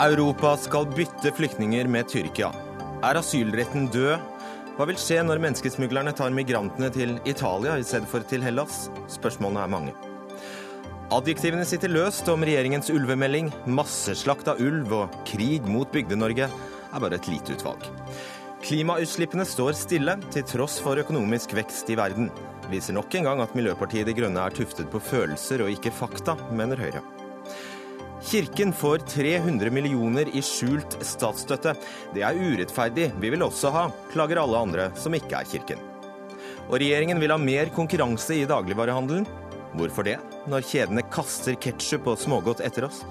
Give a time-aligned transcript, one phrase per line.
[0.00, 2.48] Europa skal bytte flyktninger med Tyrkia.
[3.04, 4.16] Er asylretten død?
[4.78, 8.86] Hva vil skje når menneskesmuglerne tar migrantene til Italia i stedet for til Hellas?
[9.12, 9.92] Spørsmålene er mange.
[11.12, 13.50] Adjektivene sitter løst om regjeringens ulvemelding.
[13.68, 17.84] Masseslakt av ulv og krig mot Bygde-Norge er bare et lite utvalg.
[18.64, 22.32] Klimautslippene står stille, til tross for økonomisk vekst i verden.
[22.70, 26.36] Viser nok en gang at Miljøpartiet De Grønne er tuftet på følelser og ikke fakta,
[26.54, 27.02] mener Høyre.
[28.30, 31.72] Kirken får 300 millioner i skjult statsstøtte.
[32.14, 35.82] Det er urettferdig, vi vil også ha, klager alle andre som ikke er Kirken.
[36.68, 39.26] Og regjeringen vil ha mer konkurranse i dagligvarehandelen.
[39.74, 40.18] Hvorfor det,
[40.50, 43.02] når kjedene kaster ketsjup og smågodt etter oss?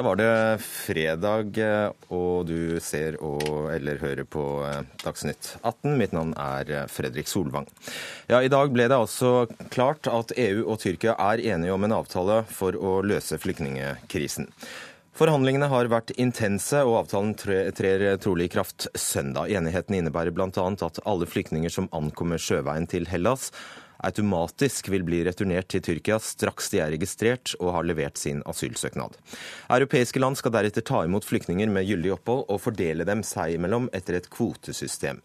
[0.00, 5.98] Da var det fredag, eh, og du ser og eller hører på eh, Dagsnytt 18.
[6.00, 7.66] Mitt navn er eh, Fredrik Solvang.
[8.30, 11.98] Ja, I dag ble det altså klart at EU og Tyrkia er enige om en
[11.98, 14.48] avtale for å løse flyktningekrisen.
[15.20, 19.52] Forhandlingene har vært intense, og avtalen trer trolig i kraft søndag.
[19.52, 20.48] Enigheten innebærer bl.a.
[20.48, 23.50] at alle flyktninger som ankommer sjøveien til Hellas,
[24.06, 29.16] automatisk vil bli returnert til Tyrkia straks de er registrert og har levert sin asylsøknad.
[29.70, 33.90] Europeiske land skal deretter ta imot flyktninger med gyldig opphold og fordele dem seg imellom
[33.96, 35.20] etter et kvotesystem.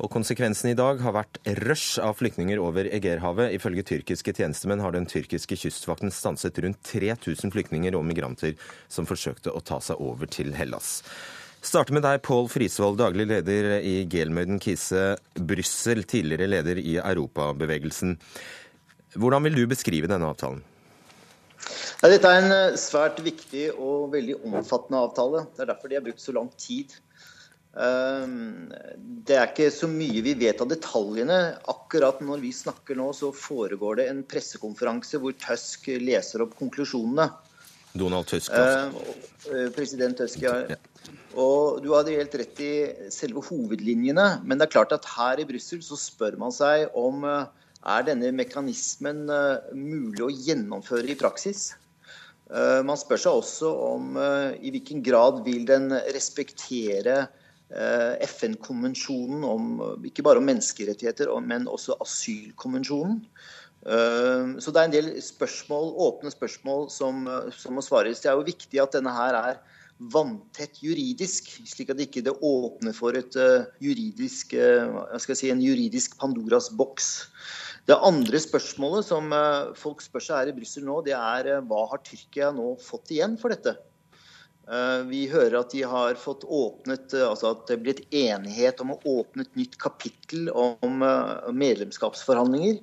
[0.00, 3.52] Og Konsekvensen i dag har vært rush av flyktninger over Egerhavet.
[3.56, 8.56] Ifølge tyrkiske tjenestemenn har den tyrkiske kystvakten stanset rundt 3000 flyktninger og migranter
[8.88, 11.02] som forsøkte å ta seg over til Hellas.
[11.60, 18.14] Starter med deg, Pål Frisvold, daglig leder i Gelmøyden Kise Brussel, tidligere leder i Europabevegelsen.
[19.20, 20.62] Hvordan vil du beskrive denne avtalen?
[22.00, 25.44] dette er en eh, svært viktig og veldig omfattende avtale.
[25.52, 26.96] Det er derfor de har brukt så lang tid.
[27.76, 28.72] Ehm,
[29.28, 31.38] det er ikke så mye vi vet av detaljene.
[31.70, 37.28] Akkurat når vi snakker nå, så foregår det en pressekonferanse hvor Tusk leser opp konklusjonene.
[37.98, 39.04] Donald Tusk, altså.
[39.50, 40.76] Eh, president Tusk, ja.
[41.38, 42.72] Og Du hadde helt rett i
[43.14, 47.24] selve hovedlinjene, men det er klart at her i Brussel så spør man seg om
[47.24, 47.46] eh,
[47.86, 51.70] er denne mekanismen eh, mulig å gjennomføre i praksis.
[52.50, 57.28] Eh, man spør seg også om i hvilken grad vil den respektere
[57.70, 59.66] FN-konvensjonen om
[60.02, 63.20] ikke bare om menneskerettigheter, men også asylkonvensjonen.
[63.80, 67.22] Så det er en del spørsmål, åpne spørsmål som,
[67.56, 68.20] som må svares.
[68.20, 69.60] Det er jo viktig at denne her er
[70.00, 76.16] vanntett juridisk, slik at ikke det åpner for et uh, juridisk, uh, si, en juridisk
[76.20, 77.10] Pandoras boks.
[77.88, 81.84] Det andre spørsmålet som uh, folk spør seg her i Brussel nå, det er hva
[81.92, 83.76] har Tyrkia nå fått igjen for dette?
[85.10, 89.00] Vi hører at de har fått åpnet, altså at det blir blitt enighet om å
[89.16, 91.02] åpne et nytt kapittel om
[91.58, 92.76] medlemskapsforhandlinger.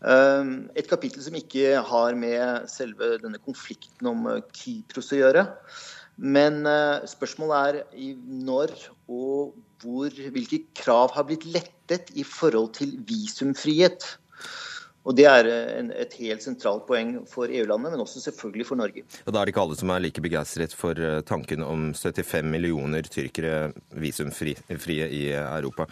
[0.00, 5.44] Et kapittel som ikke har med selve denne konflikten om Kypros å gjøre.
[6.20, 8.72] Men uh, spørsmålet er når
[9.08, 14.04] og hvor, hvilke krav har blitt lettet i forhold til visumfrihet.
[15.04, 18.80] Og Det er eh, en, et helt sentralt poeng for EU-landet, men også selvfølgelig for
[18.80, 19.04] Norge.
[19.24, 22.50] Og Da er det ikke alle som er like begeistret for eh, tanken om 75
[22.50, 25.86] millioner tyrkere visumfrie i Europa.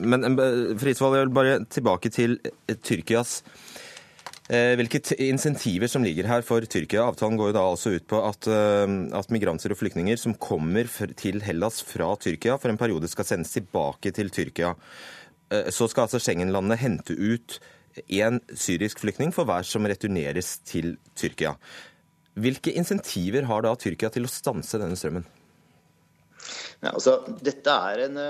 [0.00, 0.24] Men
[0.78, 2.38] Frisvold, jeg vil bare tilbake til
[2.82, 3.42] Tyrkias
[4.48, 7.02] Eh, hvilke insentiver som ligger her for Tyrkia?
[7.04, 10.88] Avtalen går jo da altså ut på at, eh, at migranter og flyktninger som kommer
[11.20, 14.74] til Hellas fra Tyrkia, for en periode skal sendes tilbake til Tyrkia.
[15.52, 17.60] Eh, så skal altså Schengen-landene hente ut
[18.06, 21.56] én syrisk flyktning for hver som returneres til Tyrkia.
[22.38, 25.26] Hvilke insentiver har da Tyrkia til å stanse denne strømmen?
[26.82, 28.20] Ja, altså, dette er en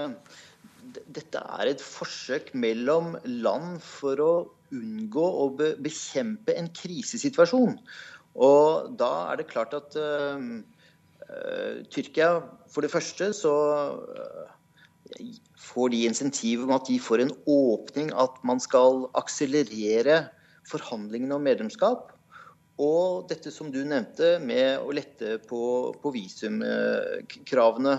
[0.88, 4.32] dette er et forsøk mellom land for å
[4.74, 7.78] unngå å bekjempe en krisesituasjon.
[8.38, 10.38] Og da er det klart at uh,
[11.92, 12.30] Tyrkia
[12.70, 13.54] for det første så
[13.96, 14.48] uh,
[15.58, 20.22] får de insentivet om at de får en åpning, at man skal akselerere
[20.68, 22.12] forhandlingene om medlemskap.
[22.78, 25.60] Og dette som du nevnte, med å lette på,
[25.98, 27.96] på visumkravene.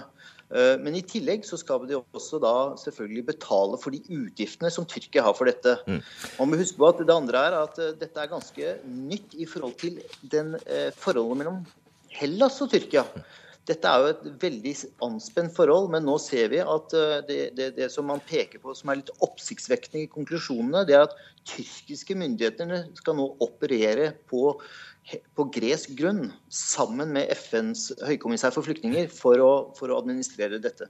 [0.49, 4.87] Eh, men i tillegg så skal de også da selvfølgelig betale for de utgiftene som
[4.87, 5.75] Tyrkia har for dette.
[5.85, 5.99] Mm.
[6.39, 9.49] Og vi husker på at Det andre er at eh, dette er ganske nytt i
[9.49, 9.99] forhold til
[10.31, 11.61] den eh, forholdet mellom
[12.15, 13.03] Hellas og Tyrkia.
[13.69, 14.73] Dette er jo et veldig
[15.05, 16.93] anspent forhold, men nå ser vi at
[17.29, 21.05] det, det, det som man peker på som er litt oppsiktsvekkende i konklusjonene, det er
[21.05, 21.17] at
[21.49, 24.55] tyrkiske myndigheter skal nå operere på
[25.37, 30.89] på gresk grunn sammen med FNs høykommissær for flyktninger for å, for å administrere dette.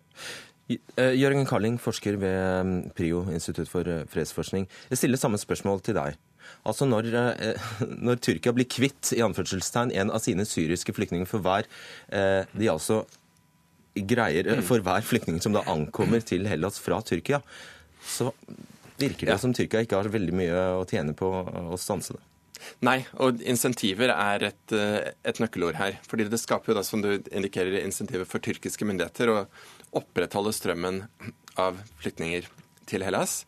[0.69, 4.67] Jørgen Karling, forsker ved mm, PRIO, Institutt for fredsforskning.
[4.91, 6.19] Jeg stiller samme spørsmål til deg.
[6.67, 7.09] Altså når,
[8.07, 11.69] når Tyrkia blir kvitt i anførselstegn, en av sine syriske flyktninger for hver
[12.09, 13.03] de altså
[14.07, 17.41] greier for hver flyktning som da ankommer til Hellas fra Tyrkia,
[18.05, 18.29] så
[18.99, 19.41] virker det ja.
[19.41, 22.23] som Tyrkia ikke har veldig mye å tjene på å stanse det.
[22.83, 25.99] Nei, og insentiver er et, eh, et, nøkkelord her.
[26.07, 29.47] fordi det skaper jo da, som du indikerer, insentiver for tyrkiske myndigheter å
[29.95, 31.05] opprettholde strømmen
[31.57, 32.49] av flyktninger
[32.85, 33.45] til Hellas.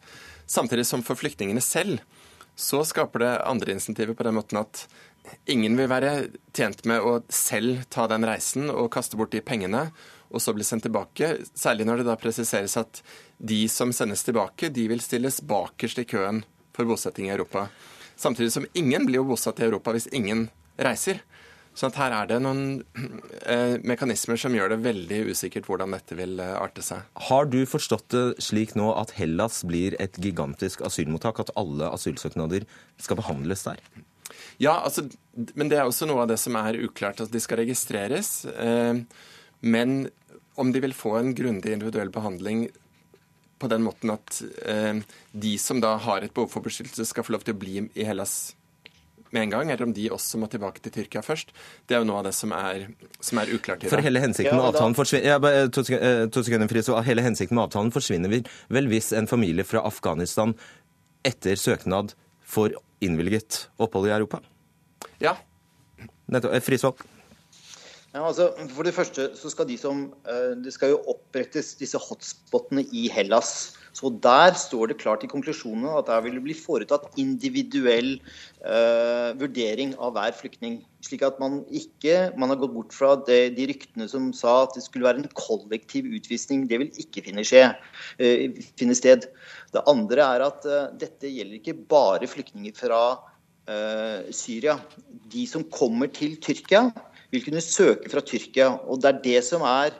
[0.48, 2.00] Samtidig som for flyktningene selv
[2.56, 4.86] så skaper det andre insentiver på den måten at
[5.50, 6.12] ingen vil være
[6.56, 9.90] tjent med å selv ta den reisen og kaste bort de pengene
[10.32, 11.34] og så bli sendt tilbake.
[11.54, 13.02] Særlig når det da presiseres at
[13.38, 16.44] de som sendes tilbake, de vil stilles bakerst i køen
[16.76, 17.68] for bosetting i Europa.
[18.16, 20.48] Samtidig som ingen blir jo bosatt i Europa hvis ingen
[20.80, 21.20] reiser.
[21.78, 22.82] Så her er det noen
[23.54, 27.06] eh, mekanismer som gjør det veldig usikkert hvordan dette vil eh, arte seg.
[27.30, 31.40] Har du forstått det slik nå at Hellas blir et gigantisk asylmottak?
[31.44, 32.68] At alle asylsøknader
[33.02, 33.80] skal behandles der?
[34.62, 35.08] Ja, altså,
[35.56, 37.24] men det er også noe av det som er uklart.
[37.24, 38.44] At de skal registreres.
[38.52, 39.02] Eh,
[39.62, 39.98] men
[40.60, 42.68] om de vil få en grundig individuell behandling
[43.62, 45.00] på den måten at eh,
[45.32, 48.08] de som da har et behov for beskyttelse, skal få lov til å bli i
[48.08, 48.56] Hellas
[49.32, 51.54] med en gang, eller om de også må tilbake til Tyrkia først.
[51.88, 52.88] Det er jo noe av det som er,
[53.24, 53.94] som er uklart i dag.
[53.94, 55.86] For hele hensikten med avtalen forsvinner, ja, to,
[56.36, 58.42] to sekunder, så hele hensikten med avtalen forsvinner
[58.72, 60.56] vel hvis en familie fra Afghanistan
[61.28, 62.16] etter søknad
[62.52, 64.42] får innvilget opphold i Europa?
[65.24, 65.38] Ja.
[66.32, 66.54] Nettopp.
[66.56, 67.08] Eh, Frisvold?
[68.12, 71.98] Ja, altså, for Det første så skal de som, eh, det skal jo opprettes disse
[71.98, 73.78] hotspotene i Hellas.
[73.94, 78.20] Så Der står det klart i konklusjonene at der vil det bli foretatt individuell
[78.64, 80.78] uh, vurdering av hver flyktning.
[81.04, 84.76] Slik at man ikke man har gått bort fra det, de ryktene som sa at
[84.76, 86.70] det skulle være en kollektiv utvisning.
[86.72, 89.28] Det vil ikke finne, skje, uh, finne sted.
[89.76, 93.04] Det andre er at uh, dette gjelder ikke bare flyktninger fra
[94.36, 94.74] Syria.
[95.32, 96.90] De som kommer til Tyrkia
[97.32, 98.70] vil kunne søke fra Tyrkia.
[98.88, 99.96] Og det er det som er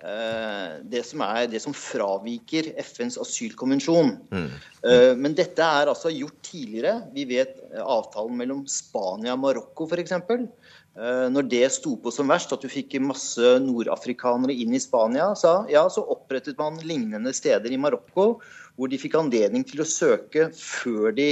[0.00, 4.16] eh, det som, er, det som fraviker FNs asylkonvensjon.
[4.32, 4.46] Mm.
[4.84, 5.20] Mm.
[5.20, 7.02] Men dette er altså gjort tidligere.
[7.14, 10.16] Vi vet avtalen mellom Spania og Marokko f.eks.
[11.30, 15.60] Når det sto på som verst, at du fikk masse nordafrikanere inn i Spania, så,
[15.70, 18.32] ja, så opprettet man lignende steder i Marokko
[18.80, 21.26] hvor de fikk anledning til å søke før de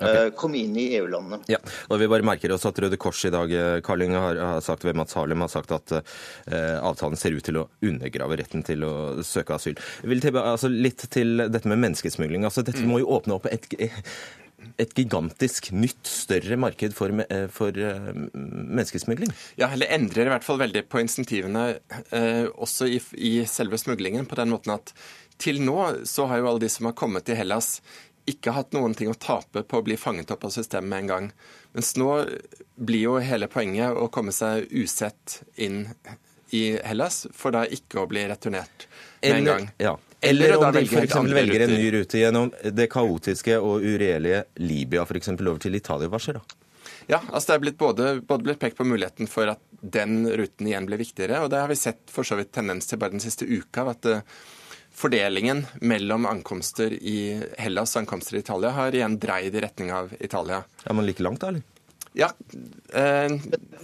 [0.00, 0.32] okay.
[0.38, 1.38] kom inn i EU-landene.
[1.50, 4.86] Ja, og Vi bare merker oss at Røde Kors i dag eh, Karling, har, sagt
[4.86, 5.94] ved Mats Harlem har sagt at
[6.48, 8.92] avtalen ser ut til å undergrave retten til å
[9.26, 9.78] søke asyl.
[10.02, 12.46] Tilbake, altså, litt til dette med menneskesmugling.
[12.48, 13.70] Altså, dette må jo åpne opp et
[14.78, 17.14] et gigantisk nytt, større marked for,
[17.54, 18.10] for uh,
[18.42, 19.30] menneskesmugling?
[19.60, 21.64] Ja, eller endrer i hvert fall veldig på insentivene
[22.12, 24.26] uh, også i, i, selve smuglingen.
[24.26, 24.94] På den måten at
[25.38, 25.78] til nå
[26.08, 27.78] så har jo alle de som har kommet til Hellas,
[28.28, 31.12] ikke hatt noen ting å tape på å bli fanget opp av systemet med en
[31.12, 31.28] gang.
[31.76, 32.10] Mens nå
[32.76, 35.86] blir jo hele poenget å komme seg usett inn
[36.50, 38.88] i Hellas, for da ikke å bli returnert
[39.22, 39.70] med en gang.
[39.80, 39.96] Ja.
[40.20, 41.14] Eller, Eller om de f.eks.
[41.14, 45.30] velger en ny rute gjennom det kaotiske og uregjerlige Libya, f.eks.
[45.36, 46.10] over til Italia.
[46.10, 46.42] Hva skjer da?
[47.08, 50.68] Ja, altså det er blitt både, både, blitt pekt på muligheten for at den ruten
[50.68, 53.22] igjen blir viktigere, og det har vi sett for så vidt tendens til bare den
[53.22, 53.86] siste uka.
[53.94, 54.20] at uh,
[54.98, 60.12] fordelingen mellom ankomster i Hellas og ankomster i Italia har igjen dreid i retning av
[60.18, 60.64] Italia.
[60.84, 61.62] Er man like langt, da, eller?
[62.18, 62.32] Ja,
[62.92, 63.30] eh,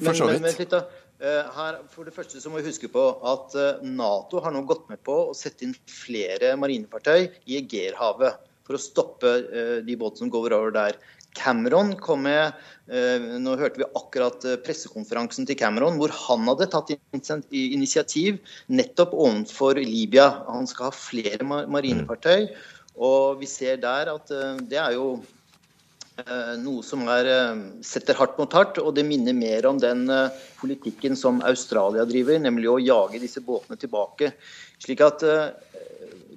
[0.02, 0.42] for så vidt.
[0.42, 0.78] Men, men.
[0.80, 4.64] Eh, her, for det første så må vi huske på at eh, Nato har nå
[4.68, 9.97] gått med på å sette inn flere marinefartøy i Egerhavet for å stoppe eh, de
[10.00, 10.99] båtene som går over der.
[11.35, 12.54] Cameron kom med
[12.87, 18.38] eh, Nå hørte vi akkurat eh, pressekonferansen til Cameron, hvor han hadde tatt initiativ
[18.71, 20.30] nettopp overfor Libya.
[20.49, 22.49] Han skal ha flere marinefartøy.
[22.94, 25.09] Og vi ser der at eh, det er jo
[26.62, 27.26] noe som er,
[27.83, 30.06] setter hardt mot hardt, og det minner mer om den
[30.61, 34.30] politikken som Australia driver, nemlig å jage disse båtene tilbake.
[34.85, 35.25] Slik at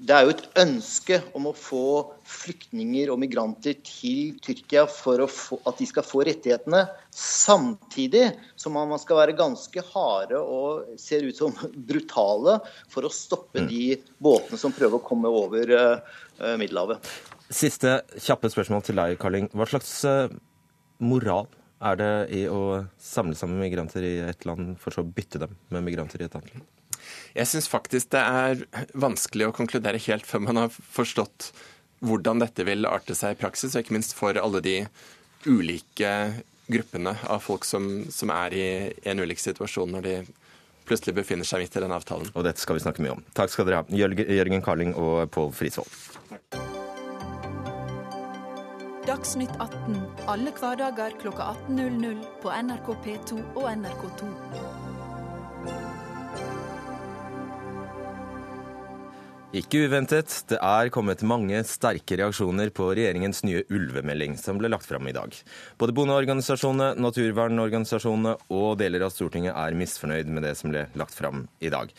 [0.07, 1.84] det er jo et ønske om å få
[2.27, 8.29] flyktninger og migranter til Tyrkia for få, at de skal få rettighetene, samtidig
[8.60, 11.55] som man skal være ganske harde og ser ut som
[11.89, 12.60] brutale
[12.91, 13.72] for å stoppe mm.
[13.72, 13.84] de
[14.24, 15.75] båtene som prøver å komme over
[16.38, 17.12] Middelhavet.
[17.48, 19.48] Siste kjappe spørsmål til deg, Karling.
[19.56, 20.27] Hva slags uh,
[21.00, 21.48] moral
[21.88, 25.54] er det i å samle sammen migranter i et land, for så å bytte dem
[25.72, 26.68] med migranter i et annet land?
[27.38, 28.63] Jeg syns faktisk det er
[28.98, 31.51] vanskelig å konkludere helt før man har forstått
[32.06, 34.77] hvordan dette vil arte seg i praksis, og ikke minst for alle de
[35.48, 36.12] ulike
[36.68, 38.68] gruppene av folk som, som er i
[39.08, 40.18] en ulik situasjon når de
[40.88, 42.32] plutselig befinner seg midt i den avtalen.
[42.36, 43.24] Og dette skal vi snakke mye om.
[43.38, 46.76] Takk skal dere ha, Jørgen Carling og Pål Frisvold.
[49.07, 54.31] Dagsnytt 18 alle hverdager kl 18.00 på NRK P2 og NRK2.
[59.55, 64.89] Ikke uventet, det er kommet mange sterke reaksjoner på regjeringens nye ulvemelding som ble lagt
[64.89, 65.31] fram i dag.
[65.79, 71.45] Både bondeorganisasjonene, naturvernorganisasjonene og deler av Stortinget er misfornøyd med det som ble lagt fram
[71.63, 71.95] i dag.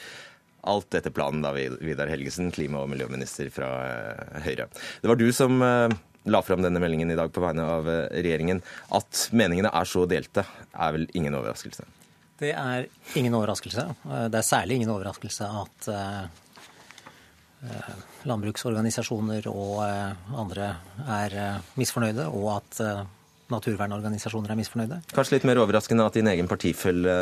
[0.68, 4.68] Alt etter planen da, Vidar Helgesen, klima- og miljøminister fra eh, Høyre.
[5.00, 5.96] Det var du som eh,
[6.32, 8.62] la fram denne meldingen i dag på vegne av eh, regjeringen.
[8.96, 11.86] At meningene er så delte, er vel ingen overraskelse?
[12.38, 12.86] Det er
[13.18, 13.88] ingen overraskelse.
[14.30, 15.88] Det er særlig ingen overraskelse at
[18.30, 19.80] landbruksorganisasjoner og
[20.38, 20.68] andre
[21.02, 21.34] er
[21.74, 22.78] misfornøyde, og at
[23.52, 24.98] naturvernorganisasjoner er misfornøyde.
[25.14, 27.14] Kanskje litt mer overraskende at din egen partifelle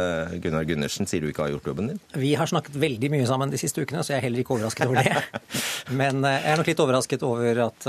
[0.42, 2.00] Gunnar Gundersen sier du ikke har gjort jobben din?
[2.18, 4.90] Vi har snakket veldig mye sammen de siste ukene, så jeg er heller ikke overrasket
[4.90, 5.44] over det.
[6.00, 7.88] Men jeg er nok litt overrasket over at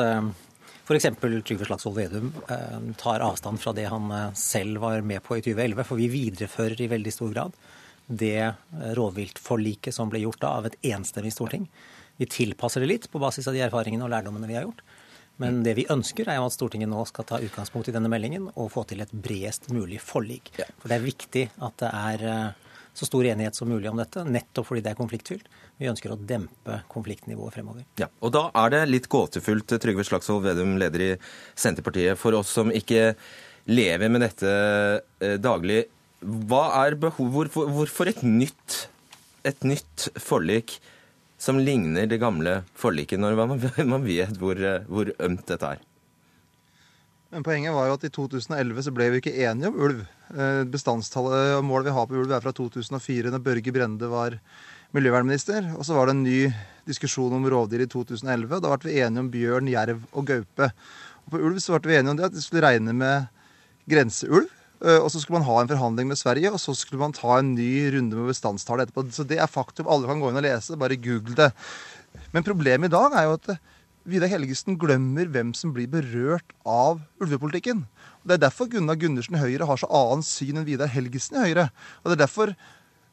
[0.88, 1.06] F.eks.
[1.20, 5.42] Trygve Slagsvold Vedum eh, tar avstand fra det han eh, selv var med på i
[5.44, 5.84] 2011.
[5.84, 7.58] For vi viderefører i veldig stor grad
[8.08, 8.54] det eh,
[8.96, 11.66] rovviltforliket som ble gjort da av et enstemmig storting.
[12.16, 14.80] Vi tilpasser det litt på basis av de erfaringene og lærdommene vi har gjort.
[15.44, 18.48] Men det vi ønsker, er jo at Stortinget nå skal ta utgangspunkt i denne meldingen
[18.56, 20.50] og få til et bredest mulig forlik.
[20.80, 22.56] For det er viktig at det er
[22.98, 25.46] så stor enighet som mulig om dette, nettopp fordi det er konfliktfylt.
[25.78, 27.86] Vi ønsker å dempe konfliktnivået fremover.
[28.02, 31.12] Ja, og Da er det litt gåtefullt, Trygve Slagsvold Vedum, leder i
[31.54, 33.12] Senterpartiet, for oss som ikke
[33.70, 34.52] lever med dette
[35.22, 35.84] eh, daglig.
[36.22, 38.88] Hva er behov, hvorfor, hvorfor et, nytt,
[39.46, 40.80] et nytt forlik
[41.38, 43.60] som ligner det gamle forliket, når man,
[43.94, 44.58] man vet hvor,
[44.90, 45.84] hvor ømt dette er?
[47.34, 50.02] Men poenget var jo at i 2011 så ble vi ikke enige om ulv.
[50.32, 54.40] Eh, bestandstallet og målet vi har på ulv er fra 2004, da Børge Brende var
[54.96, 55.74] miljøvernminister.
[55.76, 56.42] Og så var det en ny
[56.88, 58.62] diskusjon om rovdyr i 2011.
[58.64, 60.70] Da ble vi enige om bjørn, jerv og gaupe.
[61.26, 63.28] Og på ulv så ble vi enige om det at vi skulle regne med
[63.92, 64.52] grenseulv.
[64.78, 67.40] Eh, og så skulle man ha en forhandling med Sverige, og så skulle man ta
[67.40, 69.08] en ny runde med bestandstallet etterpå.
[69.12, 69.90] Så det er faktum.
[69.90, 70.78] Alle kan gå inn og lese.
[70.80, 71.52] Bare google det.
[72.34, 73.58] Men problemet i dag er jo at
[74.08, 77.84] Vidar Helgesen glemmer hvem som blir berørt av ulvepolitikken.
[78.24, 81.36] Og Det er derfor Gunnar Gundersen i Høyre har så annet syn enn Vidar Helgesen
[81.36, 81.68] i Høyre.
[82.04, 82.54] Og det er derfor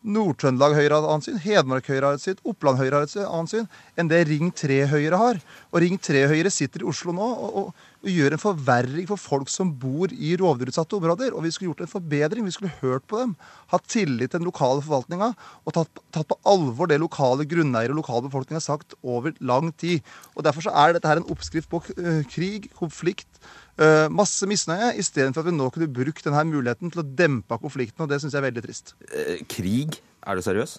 [0.04, 3.14] Nord-Trøndelag Høyre har et annet syn, Hedmark Høyre har et syn, Oppland Høyre har et
[3.24, 5.38] annet syn enn det Ring 3 Høyre har.
[5.72, 9.20] Og Ring 3 Høyre sitter i Oslo nå og, og, og gjør en forverring for
[9.20, 11.32] folk som bor i rovdyrutsatte områder.
[11.32, 12.44] Og vi skulle gjort en forbedring.
[12.44, 13.32] Vi skulle hørt på dem.
[13.72, 15.30] Hatt tillit til den lokale forvaltninga
[15.64, 20.04] og tatt, tatt, på alvor det lokale grunneiere og lokalbefolkning har sagt over lang tid.
[20.36, 23.33] Og Derfor så er dette her en oppskrift på uh, krig, konflikt,
[24.14, 28.04] masse misnøye, istedenfor at vi nå kunne brukt denne muligheten til å dempe konflikten.
[28.04, 28.94] og Det syns jeg er veldig trist.
[29.10, 29.98] Uh, krig?
[30.22, 30.76] Er du seriøs?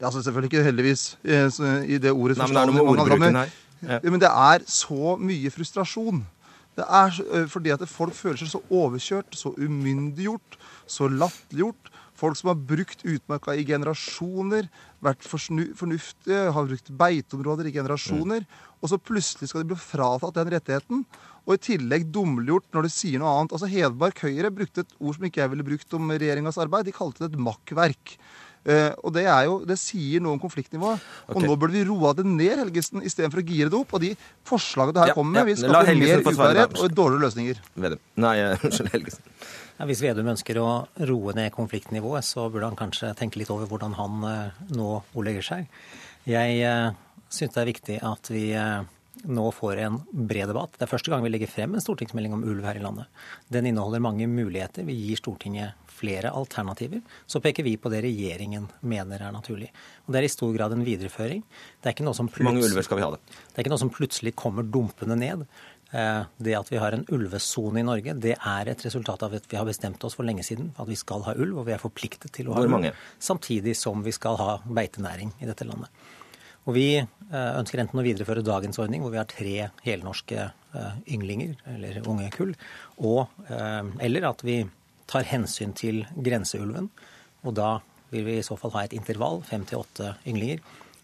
[0.00, 2.36] Ja, altså Selvfølgelig ikke heldigvis uh, i det ordet.
[2.38, 3.56] Nei, Men det er noe med ordbruken her.
[3.80, 3.98] Ja.
[4.04, 6.20] Men det er så mye frustrasjon.
[6.76, 11.90] Det er fordi at folk føler seg så overkjørt, så umyndiggjort, så latterliggjort.
[12.20, 14.68] Folk som har brukt utmarka i generasjoner,
[15.00, 18.44] vært fornuftige, har brukt beiteområder i generasjoner.
[18.44, 18.66] Mm.
[18.80, 21.06] Og så plutselig skal de bli fratatt den rettigheten.
[21.46, 23.56] Og i tillegg dummeliggjort når de sier noe annet.
[23.56, 26.90] Altså Hedmark Høyre brukte et ord som ikke jeg ville brukt om regjeringas arbeid.
[26.90, 28.16] De kalte det et makkverk.
[28.60, 31.00] Uh, og det, er jo, det sier noe om konfliktnivået.
[31.24, 31.36] Okay.
[31.38, 33.94] Og nå burde vi roa det ned, Helgesen, istedenfor å gire det opp.
[33.96, 34.12] Og de
[34.48, 35.48] forslagene det her ja, kommer med, ja.
[35.48, 37.64] vil skape mer uklarhet og dårligere løsninger.
[37.86, 38.04] Vedum.
[38.20, 38.34] Nei,
[38.68, 39.34] unnskyld, Helgesen.
[39.80, 40.68] Ja, hvis Vedum ønsker å
[41.08, 45.46] roe ned konfliktnivået, så burde han kanskje tenke litt over hvordan han uh, nå ordlegger
[45.46, 45.82] seg.
[46.28, 46.60] Jeg
[47.32, 48.50] syns det er viktig at vi
[49.28, 50.76] nå får en bred debatt.
[50.78, 53.08] Det er første gang vi legger frem en stortingsmelding om ulv her i landet.
[53.52, 54.86] Den inneholder mange muligheter.
[54.88, 57.02] Vi gir Stortinget flere alternativer.
[57.26, 59.68] Så peker vi på det regjeringen mener er naturlig.
[60.06, 61.42] Og Det er i stor grad en videreføring.
[61.80, 63.20] Det er ikke noe som det?
[63.50, 65.44] Det er ikke noe som plutselig kommer dumpende ned.
[65.90, 69.48] Eh, det at vi har en ulvesone i Norge, det er et resultat av at
[69.50, 71.82] vi har bestemt oss for lenge siden at vi skal ha ulv, og vi er
[71.82, 72.92] forpliktet til å ha ulv.
[73.18, 75.90] Samtidig som vi skal ha beitenæring i dette landet.
[76.68, 80.98] Og vi eh, ønsker enten å videreføre dagens ordning, hvor vi har tre helnorske eh,
[81.14, 82.52] ynglinger, eller unge kull,
[82.98, 84.60] og, eh, eller at vi
[85.10, 86.90] tar hensyn til grenseulven.
[87.46, 87.78] Og da
[88.10, 90.60] vil vi i så fall ha et intervall, fem til åtte ynglinger,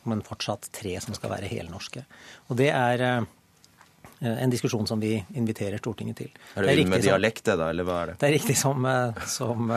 [0.07, 2.05] men fortsatt tre som skal være helnorske.
[2.51, 3.03] Og det er
[4.23, 6.31] en diskusjon som vi inviterer Stortinget til.
[6.55, 8.15] Er det, det er med dialekt, det da, eller hva er det?
[8.21, 8.87] Det er riktig som,
[9.29, 9.75] som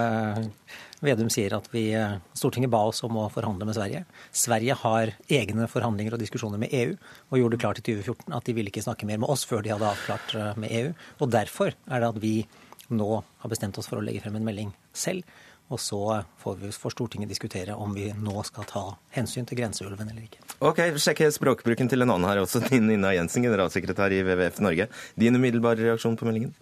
[1.00, 4.06] Vedum sier at vi, eh, Stortinget ba oss om å forhandle med Sverige.
[4.36, 6.98] Sverige har egne forhandlinger og diskusjoner med EU,
[7.32, 9.72] og gjorde klart i 2014 at de ville ikke snakke mer med oss før de
[9.72, 10.94] hadde avklart eh, med EU.
[11.22, 12.48] Og Derfor er det at vi
[12.90, 15.24] nå har bestemt oss for å legge frem en melding selv.
[15.70, 20.10] Og så får, vi, får Stortinget diskutere om vi nå skal ta hensyn til grenseulven
[20.10, 20.42] eller ikke.
[20.66, 22.64] Ok, Sjekk språkbruken til en annen her også.
[22.82, 24.90] Nina Jensen, generalsekretær i WWF Norge.
[25.16, 26.56] Din umiddelbare reaksjon på meldingen?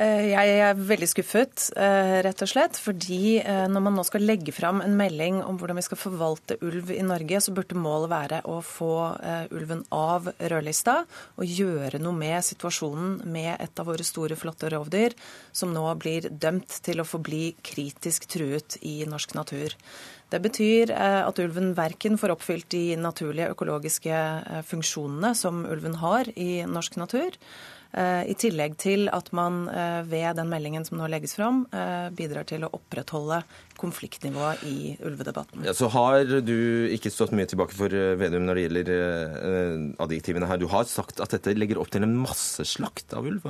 [0.00, 2.78] Eh, jeg er veldig skuffet, eh, rett og slett.
[2.80, 6.56] Fordi eh, når man nå skal legge fram en melding om hvordan vi skal forvalte
[6.64, 8.92] ulv i Norge, så burde målet være å få
[9.52, 11.02] ulven av rødlista
[11.36, 15.14] og gjøre noe med situasjonen med et av våre store, flotte rovdyr,
[15.52, 19.74] som nå blir dømt til å forbli kritisk truet i norsk natur.
[20.30, 24.20] Det betyr at ulven verken får oppfylt de naturlige økologiske
[24.68, 27.36] funksjonene som ulven har i norsk natur,
[27.90, 32.46] I tillegg til at man eh, ved den meldingen som nå legges fram, eh, bidrar
[32.46, 33.40] til å opprettholde
[33.80, 35.64] konfliktnivået i ulvedebatten.
[35.66, 36.54] Ja, så har du
[36.94, 38.92] ikke stått mye tilbake for Vedum når det gjelder
[40.04, 40.60] adjektivene her.
[40.60, 43.48] Du har sagt at dette legger opp til en masseslakt av ulv.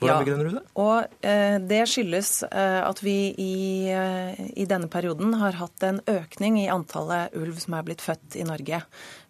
[0.00, 0.62] Hvordan begrunner du det?
[0.80, 3.56] Og eh, Det skyldes eh, at vi i,
[3.92, 8.36] eh, i, denne perioden har hatt en økning i antallet ulv som er blitt født
[8.36, 8.82] i Norge.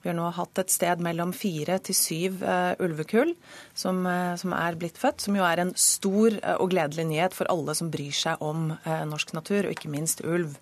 [0.07, 3.33] Vi har nå hatt et sted mellom fire til syv eh, ulvekull
[3.75, 7.35] som, eh, som, er blitt født, som jo er en stor eh, og gledelig nyhet
[7.35, 8.69] for alle som bryr seg om
[9.11, 10.55] norsk natur, og ikke minst ulv.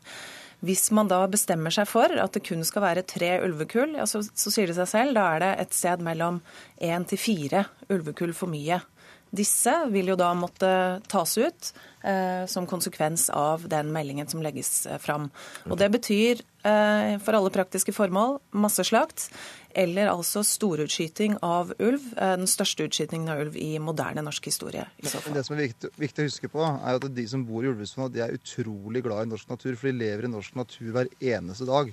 [0.65, 4.23] Hvis man da bestemmer seg for at det kun skal være tre ulvekull, ja, så,
[4.25, 6.41] så sier det seg selv, da er det et sted mellom
[6.81, 8.81] én til fire ulvekull for mye.
[9.35, 10.73] Disse vil jo da måtte
[11.11, 11.75] tas ut
[12.51, 15.31] som konsekvens av den meldingen som legges eh, fram.
[15.71, 19.31] Og Det betyr eh, for alle praktiske formål masseslakt
[19.75, 22.11] eller altså storutskyting av ulv.
[22.17, 24.87] Eh, den største utskytingen av ulv i moderne norsk historie.
[25.01, 25.11] Det
[25.47, 28.37] som er viktig, viktig, å huske på, er at de som bor i ulvesonen, er
[28.37, 29.75] utrolig glad i norsk natur.
[29.75, 31.93] For de lever i norsk natur hver eneste dag.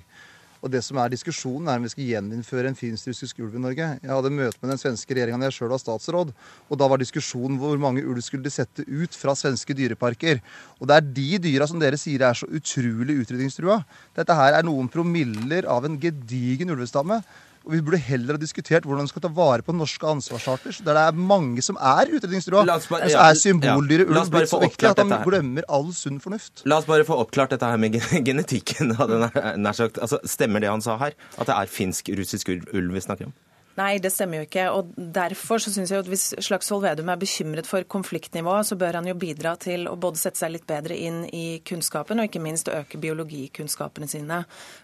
[0.62, 3.86] Og det som er diskusjonen, er om vi skal gjeninnføre en finsk-russisk ulv i Norge.
[3.98, 6.30] Jeg hadde møte med den svenske regjeringa da jeg sjøl var statsråd.
[6.70, 10.38] Og da var diskusjonen hvor mange ulv skulle de sette ut fra svenske dyreparker.
[10.78, 13.80] Og det er de dyra som dere sier er så utrolig utrydningstrua.
[14.14, 17.18] Dette her er noen promiller av en gedigen ulvestamme.
[17.62, 20.74] Og Vi burde heller ha diskutert hvordan vi skal ta vare på norske ansvarsarter.
[20.82, 22.64] Der det er mange som er utrydningstrua.
[22.82, 26.64] Så ja, er symboldyret ulv blitt så viktig at han glemmer all sunn fornuft.
[26.66, 28.94] La oss bare få oppklart dette her med genetikken.
[28.96, 30.02] Nær sagt.
[30.02, 31.16] Altså, stemmer det han sa her?
[31.38, 33.34] At det er finsk-russisk ulv vi snakker om?
[33.78, 34.64] Nei, det stemmer jo ikke.
[34.70, 38.98] og Derfor så synes jeg at hvis Slagsvold Vedum er bekymret for konfliktnivået, så bør
[39.00, 42.42] han jo bidra til å både sette seg litt bedre inn i kunnskapen, og ikke
[42.44, 44.42] minst øke biologikunnskapene sine.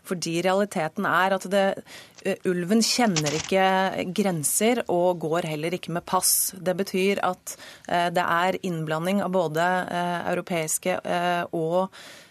[0.09, 1.67] Fordi realiteten er at det,
[2.49, 3.67] ulven kjenner ikke
[4.17, 6.55] grenser og går heller ikke med pass.
[6.57, 9.69] Det betyr at det er innblanding av både
[10.33, 10.97] europeiske
[11.53, 12.28] og Eh,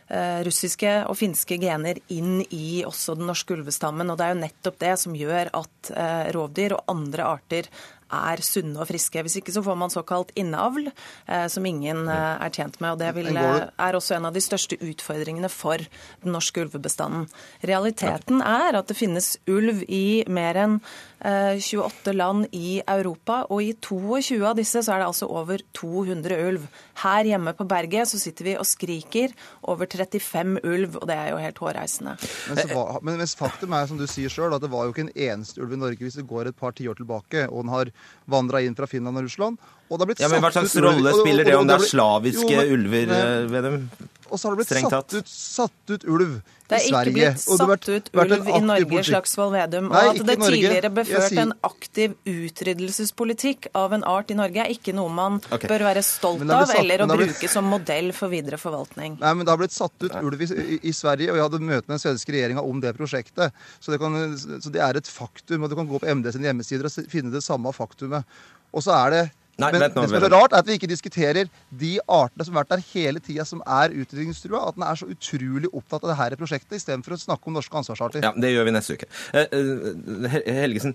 [0.47, 4.07] russiske og finske gener inn i også den norske ulvestammen.
[4.07, 7.71] Og det er jo nettopp det som gjør at eh, rovdyr og andre arter
[8.13, 9.21] er sunne og friske.
[9.23, 10.89] Hvis ikke så får man såkalt innavl,
[11.27, 12.91] eh, som ingen eh, er tjent med.
[12.91, 17.27] og Det vil, eh, er også en av de største utfordringene for den norske ulvebestanden.
[17.63, 20.81] Realiteten er at det finnes ulv i mer enn
[21.17, 26.37] 28 land i Europa, og i 22 av disse så er det altså over 200
[26.47, 26.67] ulv.
[27.01, 29.33] Her hjemme på berget så sitter vi og skriker
[29.67, 32.17] over 35 ulv, og det er jo helt hårreisende.
[32.51, 35.15] Men, var, men faktum er, som du sier sjøl, at det var jo ikke en
[35.15, 37.47] eneste ulv i Norge hvis det går et par tiår tilbake.
[37.47, 37.91] og den har
[38.25, 39.57] vandra inn fra Finland og Russland.
[39.87, 42.51] Og det har blitt ja, men Hva slags rolle spiller det om det er slaviske
[42.51, 43.89] jo, men, ulver ved dem?
[44.29, 47.85] Og så har det blitt satt ut, satt ut, ulv det er ikke blitt satt
[47.87, 49.87] ut ulv i Norge, Slagsvold Vedum.
[49.87, 51.39] Og at det tidligere ble ført sier...
[51.45, 55.69] en aktiv utryddelsespolitikk av en art i Norge, er ikke noe man okay.
[55.69, 57.37] bør være stolt av eller å blitt...
[57.37, 59.15] bruke som modell for videre forvaltning.
[59.21, 60.49] Nei, men Det har blitt satt ut ulv i,
[60.81, 63.65] i, Sverige, og jeg hadde møte med den svenske regjeringa om det prosjektet.
[63.79, 65.63] Så det, kan, så det, er et faktum.
[65.63, 68.27] og Du kan gå på MD sine hjemmesider og finne det samme faktumet.
[68.75, 69.25] Og så er det
[69.57, 72.65] Nei, Men det som er rart, er at vi ikke diskuterer de artene som har
[72.65, 74.61] vært der hele tida, som er utrydningstrua.
[74.69, 78.25] At den er så utrolig opptatt av dette prosjektet, istedenfor å snakke om norske ansvarsarter.
[78.25, 79.09] Ja, Det gjør vi neste uke.
[79.33, 80.93] Eh, eh, Helgesen,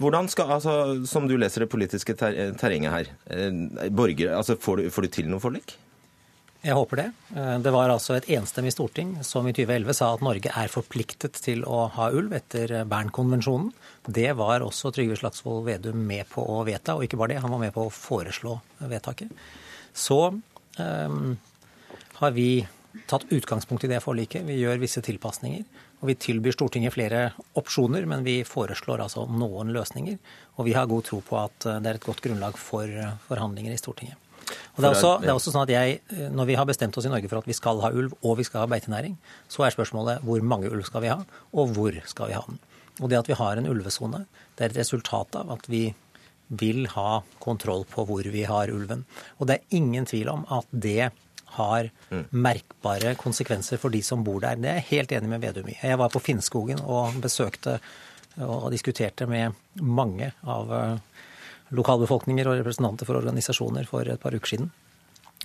[0.00, 0.76] hvordan skal, altså,
[1.08, 3.14] som du leser det politiske ter terrenget her,
[3.88, 5.76] borgere, altså, får, du, får du til noe forlik?
[6.62, 7.04] Jeg håper det.
[7.34, 11.40] Eh, det var altså et enstemmig storting som i 2011 sa at Norge er forpliktet
[11.42, 13.72] til å ha ulv etter Bernkonvensjonen.
[14.06, 17.50] Det var også Trygve Slagsvold Vedum med på å vedta, og ikke bare det, han
[17.50, 19.34] var med på å foreslå vedtaket.
[19.90, 21.34] Så um,
[22.22, 22.48] har vi
[23.10, 24.46] tatt utgangspunkt i det forliket.
[24.46, 25.66] Vi gjør visse tilpasninger.
[26.02, 30.18] Og vi tilbyr Stortinget flere opsjoner, men vi foreslår altså noen løsninger.
[30.58, 32.90] Og vi har god tro på at det er et godt grunnlag for
[33.26, 34.21] forhandlinger i Stortinget.
[34.74, 35.98] Og det er, også, det er, også, sånn at jeg,
[36.32, 38.46] Når vi har bestemt oss i Norge for at vi skal ha ulv og vi
[38.48, 39.16] skal ha beitenæring,
[39.52, 41.18] så er spørsmålet hvor mange ulv skal vi ha,
[41.52, 42.60] og hvor skal vi ha den.
[43.00, 44.24] Og det at vi har en ulvesone,
[44.56, 45.86] det er et resultat av at vi
[46.52, 49.06] vil ha kontroll på hvor vi har ulven.
[49.40, 51.12] Og det er ingen tvil om at det
[51.56, 52.24] har mm.
[52.32, 54.60] merkbare konsekvenser for de som bor der.
[54.60, 55.78] Det er jeg helt enig med Vedum i.
[55.80, 57.78] Jeg var på Finnskogen og besøkte
[58.40, 61.26] og diskuterte med mange av eh,
[61.72, 64.70] lokalbefolkninger og representanter for organisasjoner for et par uker siden.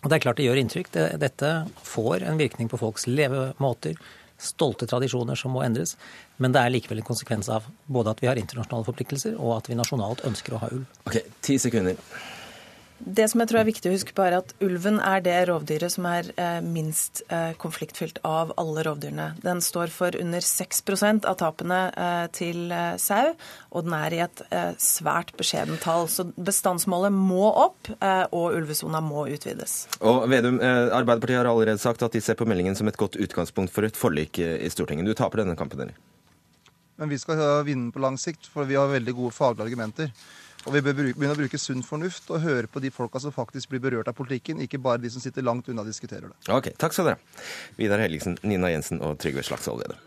[0.03, 0.91] Og det er klart det gjør inntrykk.
[1.21, 1.51] Dette
[1.87, 3.97] får en virkning på folks levemåter,
[4.37, 5.95] stolte tradisjoner som må endres.
[6.37, 9.71] Men det er likevel en konsekvens av både at vi har internasjonale forpliktelser, og at
[9.71, 10.85] vi nasjonalt ønsker å ha ulv.
[11.09, 11.97] Ok, ti sekunder.
[12.97, 15.93] Det som jeg tror er viktig å huske på, er at ulven er det rovdyret
[15.93, 19.27] som er eh, minst eh, konfliktfylt av alle rovdyrene.
[19.43, 23.35] Den står for under 6% av tapene eh, til sau,
[23.69, 24.41] og den er i et
[24.81, 26.07] svært beskjedent tall.
[26.09, 27.89] Så bestandsmålet må opp,
[28.33, 29.75] og ulvesona må utvides.
[30.01, 33.73] Og Vedum, Arbeiderpartiet har allerede sagt at de ser på meldingen som et godt utgangspunkt
[33.73, 35.07] for et forlik i Stortinget.
[35.07, 35.95] Du taper denne kampen, dere.
[36.97, 40.13] Men vi skal vinne på lang sikt, for vi har veldig gode faglige argumenter.
[40.67, 43.71] Og vi bør begynne å bruke sunn fornuft og høre på de folka som faktisk
[43.71, 46.35] blir berørt av politikken, ikke bare de som sitter langt unna og diskuterer det.
[46.51, 47.45] Ok, Takk skal dere ha.
[47.79, 50.03] Vidar Helligsen, Nina Jensen og Trygve Slagsvold Vedum.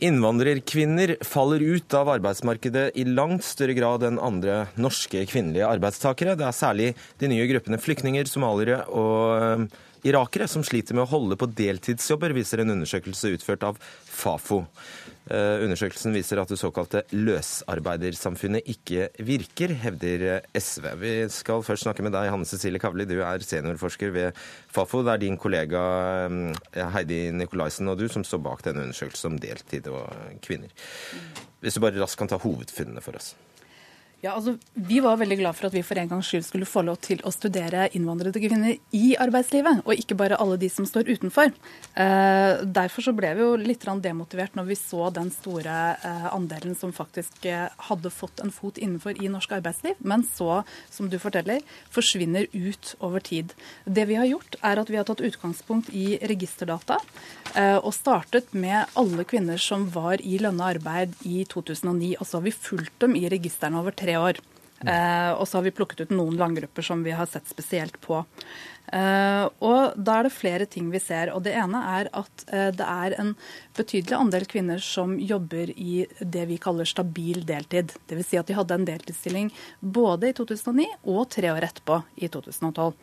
[0.00, 6.34] Innvandrerkvinner faller ut av arbeidsmarkedet i langt større grad enn andre norske kvinnelige arbeidstakere.
[6.40, 6.88] Det er særlig
[7.20, 9.68] de nye gruppene flyktninger, somaliere og
[10.06, 14.64] irakere som sliter med å holde på deltidsjobber, viser en undersøkelse utført av Fafo.
[15.30, 20.24] Eh, undersøkelsen viser at det såkalte løsarbeidersamfunnet ikke virker, hevder
[20.58, 20.88] SV.
[20.98, 23.06] Vi skal først snakke med deg, Hanne Cecilie Kavli.
[23.06, 24.40] Du er seniorforsker ved
[24.72, 25.04] Fafo.
[25.06, 25.84] Det er din kollega
[26.26, 30.08] eh, Heidi Nikolaisen og du som står bak denne undersøkelsen om deltid og
[30.42, 30.74] kvinner.
[31.60, 33.34] Hvis du bare raskt kan ta hovedfunnene for oss.
[34.20, 36.82] Ja, altså, Vi var veldig glad for at vi for en gangs skyld skulle få
[36.84, 41.08] lov til å studere innvandrede kvinner i arbeidslivet, og ikke bare alle de som står
[41.08, 41.48] utenfor.
[41.96, 46.76] Eh, derfor så ble vi jo litt demotivert når vi så den store eh, andelen
[46.76, 51.16] som faktisk eh, hadde fått en fot innenfor i norsk arbeidsliv, men så, som du
[51.18, 53.56] forteller, forsvinner ut over tid.
[53.86, 57.00] Det vi har gjort, er at vi har tatt utgangspunkt i registerdata
[57.56, 62.14] eh, og startet med alle kvinner som var i lønna arbeid i 2009.
[62.20, 64.40] Og så har vi fulgt dem i registrene over tre tre år.
[64.80, 68.22] Uh, og så har vi plukket ut noen landgrupper som vi har sett spesielt på.
[68.90, 71.34] Uh, og da er det flere ting vi ser.
[71.34, 73.34] og Det ene er at uh, det er en
[73.76, 77.92] betydelig andel kvinner som jobber i det vi kaller stabil deltid.
[78.08, 78.30] Dvs.
[78.30, 82.96] Si at de hadde en deltidsstilling både i 2009 og tre år etterpå, i 2012.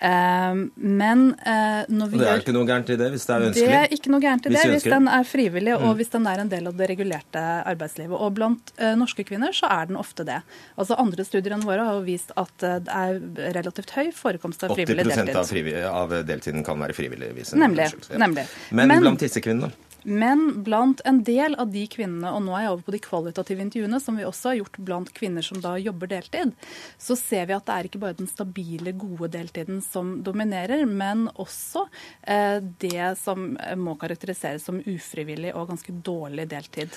[0.00, 3.46] Ehm, men uh, når vi Det er ikke noe gærent i det, hvis det er
[3.48, 3.64] ønskelig?
[3.66, 5.96] Det er ikke noe gærent i det, hvis den er frivillig og mm.
[5.98, 8.14] hvis den er en del av det regulerte arbeidslivet.
[8.14, 10.38] Og blant uh, norske kvinner så er den ofte det.
[10.78, 13.18] Altså Andre studier enn våre har vist at uh, det er
[13.58, 15.34] relativt høy forekomst av frivillig deltid.
[15.34, 17.34] 80 av, av deltiden kan være frivillig?
[17.58, 17.90] Nemlig.
[18.14, 18.46] Nemlig.
[18.70, 19.74] Men, Men blant disse kvinnene?
[20.08, 23.64] Men blant en del av de kvinnene, og nå er jeg over på de kvalitative
[23.66, 26.54] intervjuene, som vi også har gjort blant kvinner som da jobber deltid,
[26.96, 31.26] så ser vi at det er ikke bare den stabile, gode deltiden som dominerer, men
[31.36, 31.84] også
[32.22, 36.96] eh, det som må karakteriseres som ufrivillig og ganske dårlig deltid.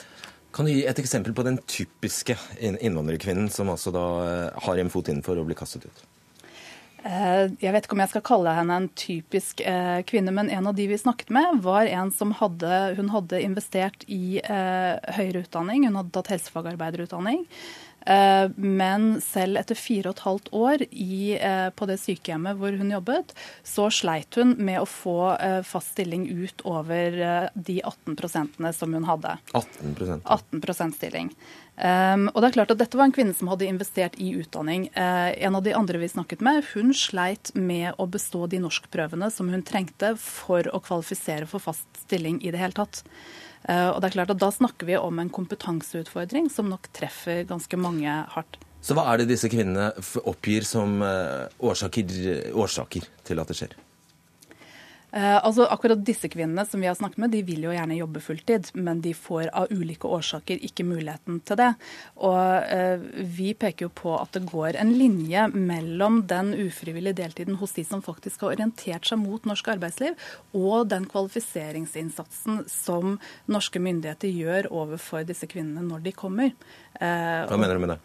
[0.56, 4.92] Kan du gi et eksempel på den typiske innvandrerkvinnen som altså da eh, har en
[4.92, 6.04] fot innenfor og blir kastet ut?
[7.02, 10.70] Eh, jeg vet ikke om jeg skal kalle henne en typisk eh, kvinne, men en
[10.70, 15.46] av de vi snakket med, var en som hadde, hun hadde investert i eh, høyere
[15.46, 15.88] utdanning.
[15.90, 17.48] Hun hadde tatt helsefagarbeiderutdanning.
[18.02, 21.36] Men selv etter fire og et halvt år i,
[21.78, 25.36] på det sykehjemmet hvor hun jobbet, så sleit hun med å få
[25.70, 27.20] fast stilling ut over
[27.54, 29.36] de 18 som hun hadde.
[29.54, 31.30] 18% 18% stilling.
[31.82, 34.86] Um, og det er klart at Dette var en kvinne som hadde investert i utdanning.
[34.94, 39.32] Uh, en av de andre vi snakket med, hun sleit med å bestå de norskprøvene
[39.34, 43.02] som hun trengte for å kvalifisere for fast stilling i det hele tatt.
[43.66, 47.48] Uh, og det er klart at Da snakker vi om en kompetanseutfordring som nok treffer
[47.50, 48.62] ganske mange hardt.
[48.82, 49.90] Så hva er det disse kvinnene
[50.22, 53.74] oppgir som uh, årsaker, årsaker til at det skjer?
[55.12, 58.22] Eh, altså Akkurat disse kvinnene som vi har snakket med, de vil jo gjerne jobbe
[58.24, 61.70] fulltid, men de får av ulike årsaker ikke muligheten til det.
[62.24, 63.04] Og eh,
[63.38, 67.86] Vi peker jo på at det går en linje mellom den ufrivillige deltiden hos de
[67.88, 70.16] som faktisk har orientert seg mot norsk arbeidsliv,
[70.56, 73.18] og den kvalifiseringsinnsatsen som
[73.52, 76.56] norske myndigheter gjør overfor disse kvinnene når de kommer.
[77.02, 78.00] Eh, Hva mener du med det?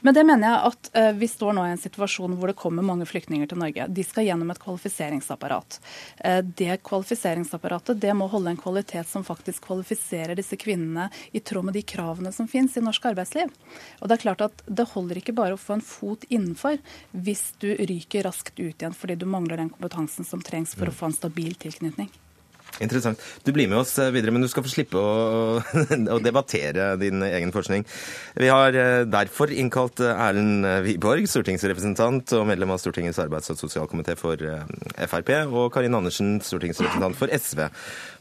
[0.00, 2.86] Men det mener jeg at uh, vi står nå i en situasjon hvor det kommer
[2.86, 3.86] mange flyktninger til Norge.
[3.88, 5.80] De skal gjennom et kvalifiseringsapparat.
[6.24, 11.68] Uh, det kvalifiseringsapparatet det må holde en kvalitet som faktisk kvalifiserer disse kvinnene i tråd
[11.68, 13.52] med de kravene som finnes i norsk arbeidsliv.
[14.00, 16.80] Og Det er klart at det holder ikke bare å få en fot innenfor
[17.12, 20.94] hvis du ryker raskt ut igjen fordi du mangler den kompetansen som trengs for å
[20.94, 22.10] få en stabil tilknytning.
[22.80, 23.20] Interessant.
[23.44, 25.60] Du blir med oss videre, men du skal få slippe å,
[26.16, 27.84] å debattere din egen forskning.
[28.40, 28.76] Vi har
[29.10, 35.68] derfor innkalt Erlend Wiborg, stortingsrepresentant og medlem av Stortingets arbeids- og sosialkomité for Frp, og
[35.74, 37.66] Karin Andersen, stortingsrepresentant for SV.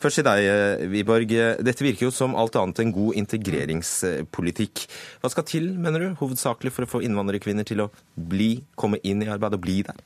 [0.01, 1.35] Først til deg, Wiborg.
[1.63, 4.85] Dette virker jo som alt annet enn god integreringspolitikk.
[5.21, 9.23] Hva skal til, mener du, hovedsakelig for å få innvandrerkvinner til å bli, komme inn
[9.23, 9.99] i arbeid og bli der?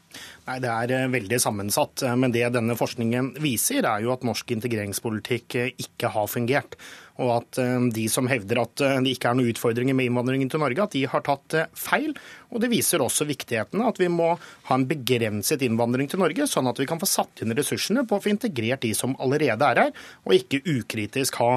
[0.47, 2.03] Nei, Det er eh, veldig sammensatt.
[2.06, 6.76] Eh, men det denne forskningen viser, er jo at norsk integreringspolitikk eh, ikke har fungert.
[7.22, 7.60] Og at
[7.93, 11.04] de som hevder at det ikke er noen utfordringer med innvandringen til Norge, at de
[11.06, 12.10] har tatt feil.
[12.50, 16.72] Og det viser også viktigheten at vi må ha en begrenset innvandring til Norge, sånn
[16.72, 19.84] at vi kan få satt inn ressursene på å få integrert de som allerede er
[19.84, 19.93] her,
[20.26, 21.52] og ikke ukritisk ha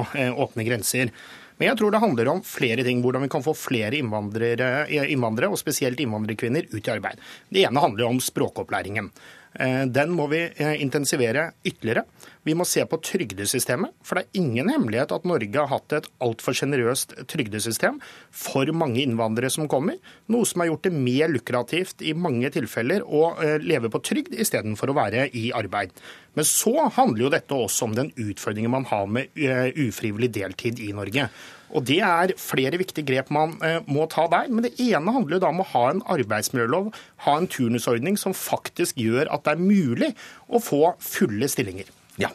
[0.45, 1.09] åpne grenser.
[1.57, 3.01] Men jeg tror det handler om flere ting.
[3.01, 7.21] Hvordan vi kan få flere innvandrere, innvandrere og spesielt innvandrerkvinner, ut i arbeid.
[7.49, 9.09] Det ene handler om språkopplæringen.
[9.57, 12.05] Eh, den må vi eh, intensivere ytterligere.
[12.47, 13.95] Vi må se på trygdesystemet.
[14.05, 17.99] For det er ingen hemmelighet at Norge har hatt et altfor sjenerøst trygdesystem
[18.31, 19.97] for mange innvandrere som kommer.
[20.31, 24.37] Noe som har gjort det mer lukrativt i mange tilfeller å eh, leve på trygd
[24.37, 25.95] istedenfor å være i arbeid.
[26.37, 30.91] Men så handler jo dette også om den utfordringen man har med ufrivillig deltid i
[30.93, 31.27] Norge.
[31.75, 34.47] Og Det er flere viktige grep man eh, må ta der.
[34.51, 36.91] Men det ene handler jo da om å ha en arbeidsmiljølov,
[37.25, 40.11] ha en turnusordning som faktisk gjør at det er mulig
[40.47, 41.89] å få fulle stillinger.
[42.17, 42.31] Ja.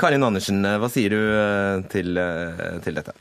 [0.00, 2.20] Karin Andersen, eh, hva sier du eh, til,
[2.84, 3.16] til dette?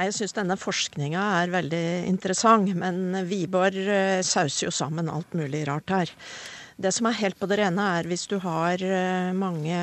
[0.00, 3.76] Jeg syns denne forskninga er veldig interessant, men Wiborg
[4.24, 6.14] sauser jo sammen alt mulig rart her.
[6.80, 8.80] Det som er helt på det rene, er hvis du har
[9.36, 9.76] mange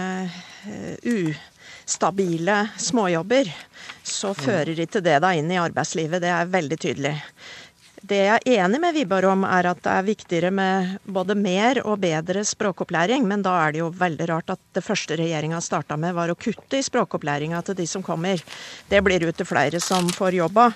[1.06, 3.52] ustabile småjobber,
[4.02, 6.24] så fører ikke det deg inn i arbeidslivet.
[6.24, 7.14] Det er veldig tydelig.
[8.06, 11.80] Det jeg er enig med Vibar om, er at det er viktigere med både mer
[11.82, 13.26] og bedre språkopplæring.
[13.26, 16.38] Men da er det jo veldig rart at det første regjeringa starta med, var å
[16.38, 18.44] kutte i språkopplæringa til de som kommer.
[18.92, 20.70] Det blir jo til flere som får jobba.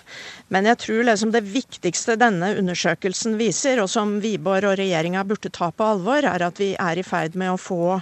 [0.49, 5.53] Men jeg tror liksom det viktigste denne undersøkelsen viser, og som Wiborg og regjeringa burde
[5.53, 7.99] ta på alvor, er at vi er i ferd med å få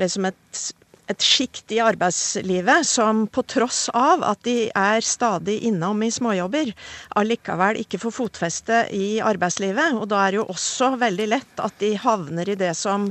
[0.00, 0.72] liksom et
[1.10, 6.70] et sjikt i arbeidslivet som på tross av at de er stadig innom i småjobber,
[7.18, 9.98] allikevel ikke får fotfeste i arbeidslivet.
[9.98, 13.10] Og da er det jo også veldig lett at de havner i det som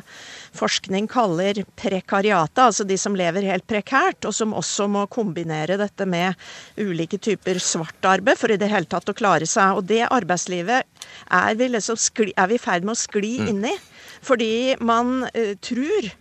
[0.58, 6.08] forskning kaller prekariatet, altså de som lever helt prekært, og som også må kombinere dette
[6.08, 6.36] med
[6.80, 9.77] ulike typer svart arbeid for i det hele tatt å klare seg.
[9.77, 13.51] Og det arbeidslivet er vi, liksom vi i ferd med å skli mm.
[13.51, 13.77] inn i.
[14.21, 16.12] Fordi man uh, tror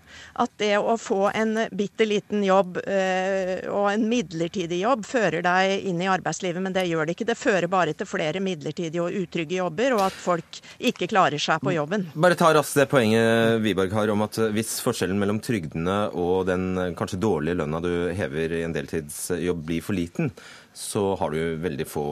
[0.43, 5.87] at det å få en bitte liten jobb øh, og en midlertidig jobb fører deg
[5.91, 7.29] inn i arbeidslivet, men det gjør det ikke.
[7.31, 11.63] Det fører bare til flere midlertidige og utrygge jobber, og at folk ikke klarer seg
[11.65, 12.09] på jobben.
[12.15, 16.95] Bare ta raskt det poenget Wiborg har om at hvis forskjellen mellom trygdene og den
[16.99, 20.33] kanskje dårlige lønna du hever i en deltidsjobb blir for liten,
[20.77, 22.07] så har du veldig få,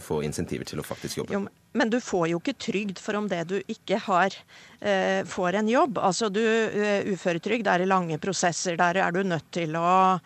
[0.00, 1.34] få insentiver til å faktisk jobbe.
[1.34, 4.34] Jo, men du får jo ikke trygd for om det du ikke har,
[4.80, 5.98] eh, får en jobb.
[5.98, 8.76] Altså du, uh, Uføretrygd er i lange prosesser.
[8.76, 10.18] Der er du nødt til å,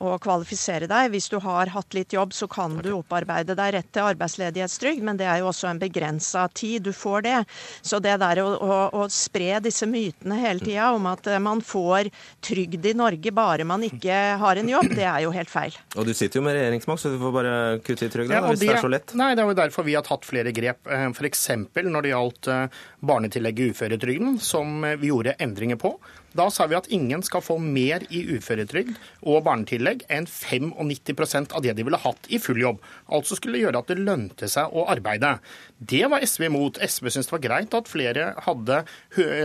[0.00, 1.10] å, kvalifisere deg.
[1.12, 5.20] Hvis du har hatt litt jobb, så kan du opparbeide deg rett til arbeidsledighetstrygd, men
[5.20, 7.36] det er jo også en begrensa tid du får det.
[7.82, 11.62] Så det der å, å, å spre disse mytene hele tida om at eh, man
[11.64, 12.10] får
[12.44, 15.76] trygd i Norge bare man ikke har en jobb, det er jo helt feil.
[15.98, 18.62] Og du sitter jo med regjeringsmakt, så du får bare kutte i trygda ja, hvis
[18.62, 19.14] det er så lett.
[19.18, 21.48] Nei, det er jo derfor vi har tatt flere grep F.eks.
[21.74, 25.96] når det gjaldt eh, barnetillegget i uføretrygden, som eh, vi gjorde endringer på.
[26.34, 31.62] Da sa vi at ingen skal få mer i uføretrygd og barnetillegg enn 95% av
[31.64, 32.80] det de ville hatt i full jobb.
[33.14, 35.36] Altså skulle det gjøre at det lønte seg å arbeide.
[35.78, 36.80] Det var SV imot.
[36.82, 38.80] SV syntes det var greit at flere hadde,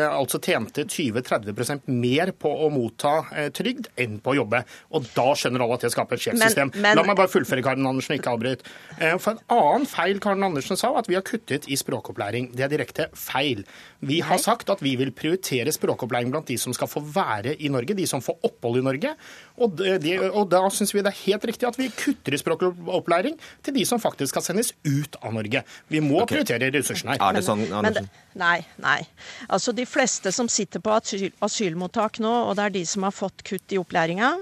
[0.10, 4.64] altså tjente 20-30% mer på å motta eh, trygd enn på å jobbe.
[4.96, 6.74] Og da skjønner alle at det skaper et sjefssystem.
[6.82, 8.66] La meg bare fullføre, Karin Andersen, ikke avbryt.
[8.98, 12.52] Eh, for en annen feil Karin Andersen sa, at vi har kuttet i språkopplæring.
[12.56, 13.66] Det er direkte feil.
[14.06, 17.68] Vi har sagt at vi vil prioritere språkopplæring blant de som skal få være i
[17.74, 19.12] Norge, de som får opphold i Norge.
[19.60, 23.36] Og, de, og da syns vi det er helt riktig at vi kutter i språkopplæring
[23.66, 25.64] til de som faktisk skal sendes ut av Norge.
[25.92, 26.40] Vi må okay.
[26.40, 27.24] prioritere ressursene her.
[27.26, 28.08] Er det sånn, Andersen?
[28.40, 29.02] nei, nei.
[29.50, 33.16] Altså De fleste som sitter på asyl, asylmottak nå, og det er de som har
[33.16, 34.36] fått kutt i opplæringa,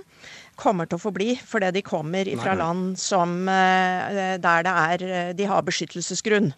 [0.58, 5.34] kommer til å forbli, fordi de kommer fra land som, eh, der det er, eh,
[5.38, 6.52] de har beskyttelsesgrunn.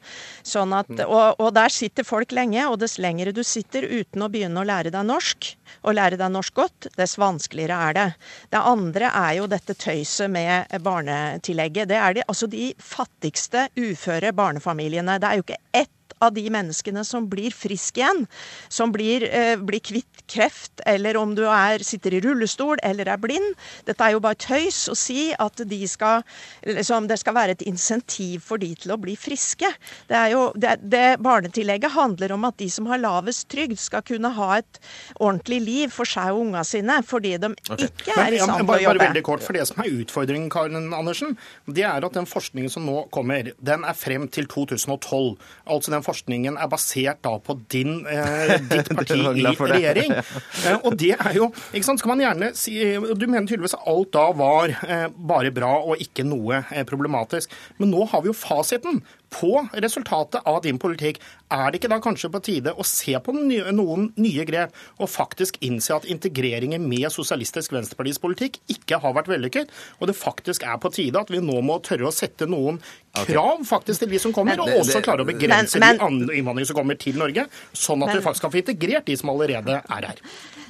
[0.43, 1.03] Sånn at, mm.
[1.05, 4.67] og, og, der sitter folk lenge, og dess lengre du sitter uten å begynne å
[4.67, 5.51] lære deg norsk,
[5.83, 8.07] og lære deg norsk godt, dess vanskeligere er det.
[8.55, 11.91] Det andre er jo dette tøyset med barnetillegget.
[11.91, 15.19] Det er de, altså de fattigste uføre barnefamiliene.
[15.19, 18.25] Det er jo ikke ett av de menneskene som blir friske igjen,
[18.69, 23.17] som blir, eh, blir kvitt kreft, eller om du er, sitter i rullestol eller er
[23.17, 23.55] blind.
[23.85, 26.23] Dette er jo bare tøys å si at de skal,
[26.65, 29.69] liksom, det skal være et insentiv for de til å bli friske.
[30.07, 34.03] Det, er jo, det, det Barnetillegget handler om at de som har lavest trygd, skal
[34.05, 34.79] kunne ha et
[35.19, 37.87] ordentlig liv for seg og unga sine, fordi de okay.
[37.87, 38.99] ikke er i stand til å jobbe.
[38.99, 42.71] Bare veldig kort, for Det som er utfordringen, Karin Andersen, det er at den forskningen
[42.73, 45.37] som nå kommer, den er frem til 2012.
[45.69, 50.17] Altså den forskningen er basert da på din, eh, ditt parti i regjering.
[50.59, 52.73] Eh, og det er jo ikke sant, skal man gjerne si,
[53.15, 57.53] Du mener tydeligvis at alt da var eh, bare bra og ikke noe problematisk.
[57.79, 61.19] Men nå har vi jo fasiten på resultatet av din politikk.
[61.53, 65.59] Er det ikke da kanskje på tide å se på noen nye grep og faktisk
[65.65, 70.81] innse at integreringen med Sosialistisk Venstrepartis politikk ikke har vært vellykket, og det faktisk er
[70.81, 72.81] på tide at vi nå må tørre å sette noen
[73.13, 76.69] krav faktisk til de som kommer, og også klare å begrense men, men, de innvandrere
[76.69, 79.81] som kommer til Norge, sånn at men, vi faktisk kan få integrert de som allerede
[79.81, 80.23] er her.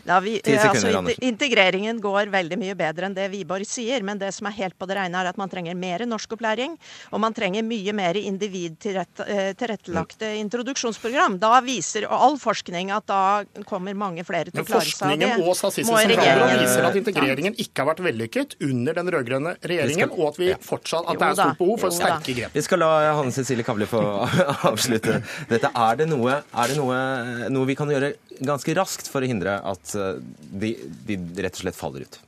[0.09, 4.47] Da vi, altså, integreringen går veldig mye bedre enn det Wiborg sier, men det som
[4.49, 6.71] er helt på det rene, er at man trenger mer norskopplæring,
[7.13, 11.39] og man trenger mye mer individ-tilrettelagte eh, introduksjonsprogram.
[11.41, 15.29] Da viser all forskning at da kommer mange flere til å klare seg av det.
[15.29, 20.09] Forskningen og Statistisk sentralbyrå viser at integreringen ikke har vært vellykket under den rød-grønne regjeringen,
[20.15, 22.55] og at, vi fortsatt, at det er stort behov for sterke grep.
[22.55, 24.01] Vi skal la Hanne Cecilie Kavli få
[24.69, 25.71] avslutte dette.
[25.73, 26.97] Er det, noe, er det noe,
[27.51, 30.17] noe vi kan gjøre ganske raskt for å hindre at eh,
[30.63, 30.73] de,
[31.09, 32.19] de rett og slett faller ut?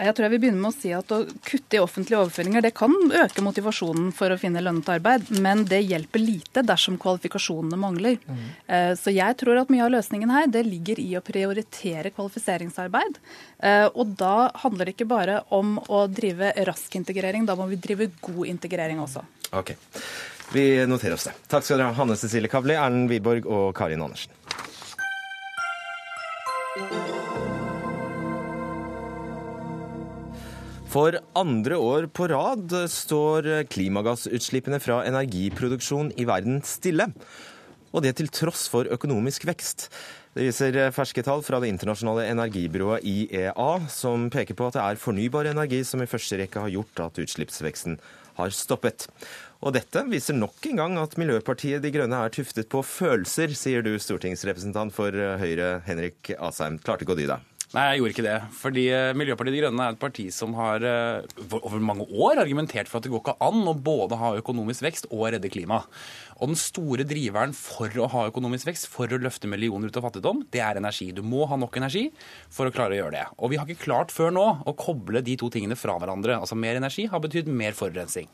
[0.00, 2.72] Jeg tror jeg vil begynne med å si at Å kutte i offentlige overføringer det
[2.76, 8.16] kan øke motivasjonen for å finne lønnet arbeid, men det hjelper lite dersom kvalifikasjonene mangler.
[8.24, 8.40] Mm.
[8.98, 13.20] Så jeg tror at mye av løsningen her det ligger i å prioritere kvalifiseringsarbeid.
[13.62, 17.80] Eh, og da handler det ikke bare om å drive rask integrering, da må vi
[17.80, 19.24] drive god integrering også.
[19.52, 19.74] Ok,
[20.52, 21.34] Vi noterer oss det.
[21.46, 24.34] Takk skal dere ha, Hanne Cecilie Kavli, Erlend Wiborg og Karin Andersen.
[30.90, 37.06] For andre år på rad står klimagassutslippene fra energiproduksjon i verden stille.
[37.94, 39.86] Og det til tross for økonomisk vekst.
[40.34, 44.98] Det viser ferske tall fra det internasjonale energibyrået IEA, som peker på at det er
[45.02, 48.00] fornybar energi som i første rekke har gjort at utslippsveksten
[48.40, 49.06] har stoppet.
[49.62, 53.86] Og dette viser nok en gang at Miljøpartiet De Grønne er tuftet på følelser, sier
[53.86, 56.82] du stortingsrepresentant for Høyre Henrik Asheim.
[56.82, 57.46] Klarte ikke å dy deg?
[57.70, 58.38] Nei, jeg gjorde ikke det.
[58.58, 62.90] Fordi eh, Miljøpartiet De Grønne er et parti som har eh, over mange år argumentert
[62.90, 65.78] for at det går ikke an å både ha økonomisk vekst og redde klima.
[66.40, 70.08] Og den store driveren for å ha økonomisk vekst, for å løfte millioner ut av
[70.08, 71.12] fattigdom, det er energi.
[71.14, 72.08] Du må ha nok energi
[72.50, 73.26] for å klare å gjøre det.
[73.38, 76.40] Og vi har ikke klart før nå å koble de to tingene fra hverandre.
[76.42, 78.26] Altså mer energi har betydd mer forurensning.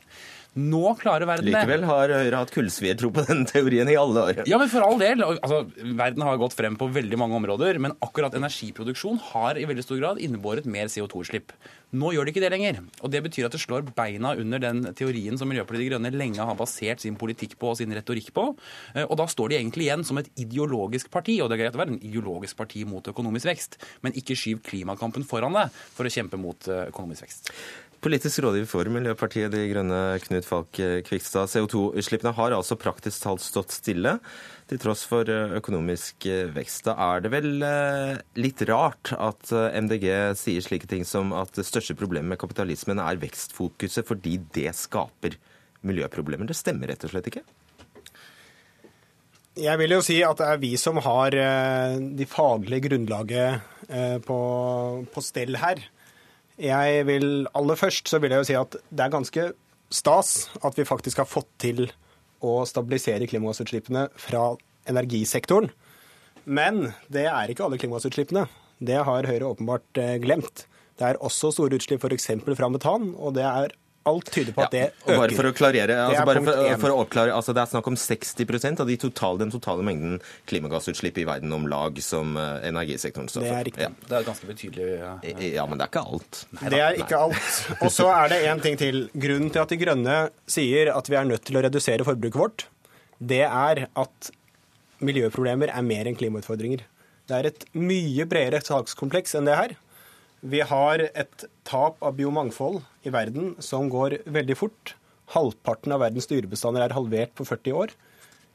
[0.57, 1.53] Nå klarer verden det.
[1.53, 4.39] Likevel har Høyre hatt kullsviertro på den teorien i alle år.
[4.49, 5.21] Ja, men for all del.
[5.21, 5.63] Altså,
[5.99, 10.01] verden har gått frem på veldig mange områder, men akkurat energiproduksjon har i veldig stor
[10.01, 11.53] grad innebåret mer CO2-slipp.
[11.97, 12.81] Nå gjør det ikke det lenger.
[13.05, 16.43] Og Det betyr at det slår beina under den teorien som Miljøpartiet De Grønne lenge
[16.43, 18.49] har basert sin politikk på og sin retorikk på.
[18.95, 21.37] Eh, og da står de egentlig igjen som et ideologisk parti.
[21.39, 24.65] Og det er greit å være en ideologisk parti mot økonomisk vekst, men ikke skyv
[24.65, 27.53] klimakampen foran det for å kjempe mot eh, økonomisk vekst.
[28.07, 31.49] Politisk rådgiver for Miljøpartiet De Grønne, Knut Falk Kvikstad.
[31.51, 34.13] CO2-utslippene har altså praktisk talt stått stille,
[34.69, 36.85] til tross for eh, økonomisk eh, vekst.
[36.87, 40.07] Da er det vel eh, litt rart at MDG
[40.39, 45.35] sier slike ting som at det største problemet med kapitalismen er vekstfokuset, fordi det skaper
[45.83, 46.47] miljøproblemer.
[46.47, 47.43] Det stemmer rett og slett ikke?
[49.59, 54.41] Jeg vil jo si at det er vi som har de faglige grunnlaget på,
[55.11, 55.81] på stell her.
[56.57, 59.49] Jeg vil, Aller først så vil jeg jo si at det er ganske
[59.93, 60.31] stas
[60.65, 61.85] at vi faktisk har fått til
[62.43, 64.55] å stabilisere klimagassutslippene fra
[64.89, 65.69] energisektoren.
[66.47, 68.47] Men det er ikke alle klimagassutslippene.
[68.79, 70.65] Det har Høyre åpenbart eh, glemt.
[70.97, 72.29] Det er også store utslipp f.eks.
[72.57, 73.73] fra metan, og det er
[74.09, 75.19] alt tyder på at det øker.
[75.21, 77.97] Bare for å klarere, altså bare for, for, å oppklare, altså Det er snakk om
[77.99, 80.17] 60% av de totale, den totale mengden
[80.49, 83.51] klimagassutslipp i verden om lag som uh, energisektoren står for.
[83.51, 83.89] Det er riktig.
[83.89, 84.07] Ja.
[84.07, 84.89] Det er ganske betydelig.
[84.97, 85.13] Ja.
[85.59, 86.41] ja, men det er ikke alt.
[86.57, 87.61] Nei, det er ikke alt.
[87.83, 89.03] Og så er det én ting til.
[89.17, 90.17] Grunnen til at De Grønne
[90.49, 92.67] sier at vi er nødt til å redusere forbruket vårt,
[93.17, 94.31] det er at
[95.03, 96.85] miljøproblemer er mer enn klimautfordringer.
[97.27, 99.75] Det er et mye bredere sakskompleks enn det her.
[100.41, 104.93] Vi har et tap av biomangfold i verden som går veldig fort.
[105.33, 107.93] Halvparten av verdens dyrebestander er halvert på 40 år.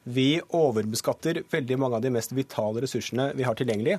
[0.03, 3.99] Vi overbeskatter veldig mange av de mest vitale ressursene vi har tilgjengelig.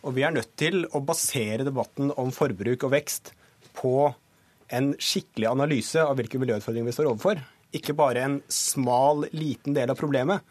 [0.00, 3.34] Og vi er nødt til å basere debatten om forbruk og vekst
[3.76, 3.94] på
[4.72, 7.40] en skikkelig analyse av hvilke miljøutfordringer vi står overfor.
[7.76, 10.44] Ikke bare en smal, liten del av problemet.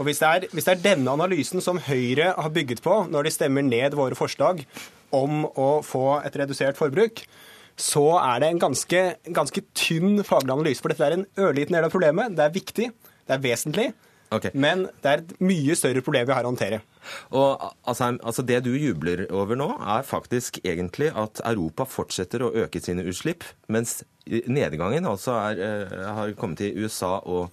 [0.00, 3.28] Og hvis det, er, hvis det er denne analysen som Høyre har bygget på når
[3.28, 4.64] de stemmer ned våre forslag
[5.14, 7.22] om å få et redusert forbruk,
[7.78, 9.02] så er det en ganske,
[9.34, 10.82] ganske tynn faglig analyse.
[10.82, 12.34] For dette er en ørliten del av problemet.
[12.36, 12.88] Det er viktig,
[13.28, 13.88] det er vesentlig.
[14.34, 14.52] Okay.
[14.52, 16.82] Men det er et mye større problem vi har å håndtere.
[17.32, 22.52] Og altså, altså, Det du jubler over nå, er faktisk egentlig at Europa fortsetter å
[22.64, 27.48] øke sine utslipp, mens nedgangen altså er, er, har kommet til USA og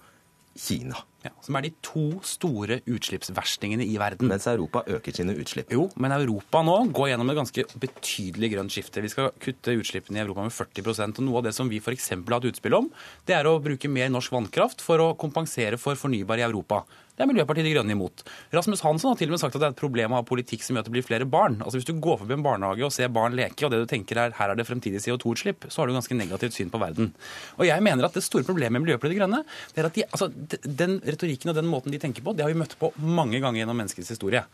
[0.56, 1.00] Kina.
[1.26, 4.30] Ja, som er de to store utslippsverstingene i verden.
[4.30, 5.72] Mens Europa øker sine utslipp.
[5.74, 9.02] Jo, men Europa nå går gjennom et ganske betydelig grønt skifte.
[9.02, 12.12] Vi skal kutte utslippene i Europa med 40% og Noe av det som vi f.eks.
[12.14, 12.92] har hatt utspill om,
[13.26, 16.84] det er å bruke mer norsk vannkraft for å kompensere for fornybar i Europa.
[17.16, 18.22] Det er Miljøpartiet De Grønne imot.
[18.52, 20.60] Rasmus Hansson har til og med sagt at det er et problem å ha politikk
[20.64, 21.56] som gjør at det blir flere barn.
[21.64, 24.20] Altså Hvis du går forbi en barnehage og ser barn leke, og det du tenker
[24.20, 27.14] er her er det fremtidig CO2-utslipp, så har du ganske negativt syn på verden.
[27.56, 29.40] Og jeg mener at det store problemet med Miljøpartiet De Grønne
[29.72, 30.28] det er at de, altså,
[30.82, 33.62] den retorikken og den måten de tenker på, det har vi møtt på mange ganger
[33.62, 34.44] gjennom menneskets historie.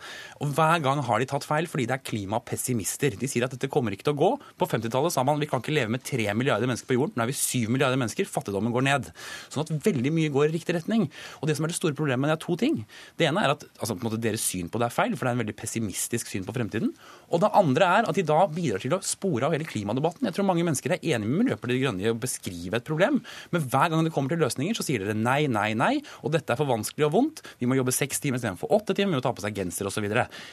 [0.40, 3.18] Og hver gang har de tatt feil fordi det er klimapessimister.
[3.20, 4.30] De sier at dette kommer ikke til å gå.
[4.60, 7.18] På 50-tallet sa man vi kan ikke leve med 3 milliarder mennesker på jorden.
[7.18, 8.28] Nå er vi 7 milliarder mennesker.
[8.30, 9.10] Fattigdommen går ned.
[9.52, 11.08] Sånn at veldig mye går i riktig retning.
[11.40, 12.82] Og det som er det store problemet, det er to ting.
[13.18, 15.44] Det ene er at altså, deres syn på det er feil, for det er en
[15.44, 16.92] veldig pessimistisk syn på fremtiden.
[17.32, 20.28] Og det andre er at de da bidrar til å spore av hele klimadebatten.
[20.28, 23.20] Jeg tror mange mennesker er enig med Miljøpartiet De Grønne i å beskrive et problem,
[23.52, 26.55] men hver gang det kommer til løsninger, så sier dere nei, nei, nei, og dette
[26.55, 27.43] er for vanskelig og vondt.
[27.61, 30.09] Vi må jobbe seks timer istedenfor åtte timer, vi må ta på seg genser osv.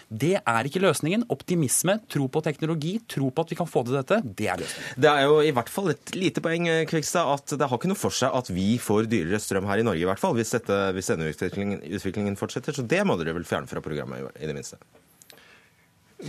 [0.10, 1.26] Det er ikke løsningen.
[1.34, 5.02] Optimisme, tro på teknologi, tro på at vi kan få til dette, det er løsningen.
[5.02, 8.00] Det er jo i hvert fall et lite poeng, Kvikstad, at det har ikke noe
[8.00, 10.80] for seg at vi får dyrere strøm her i Norge, i hvert fall, hvis, dette,
[10.96, 12.76] hvis denne utviklingen, utviklingen fortsetter.
[12.76, 14.80] Så det må dere vel fjerne fra programmet, i det minste.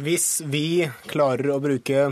[0.01, 2.11] Hvis vi klarer å bruke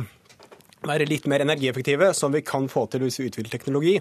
[0.87, 3.99] være litt mer energieffektive, som vi kan få til hvis vi utvikler teknologi,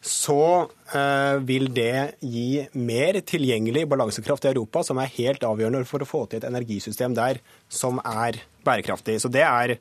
[0.00, 6.00] så eh, vil det gi mer tilgjengelig balansekraft i Europa, som er helt avgjørende for
[6.00, 7.38] å få til et energisystem der
[7.68, 9.20] som er bærekraftig.
[9.20, 9.78] Så det er,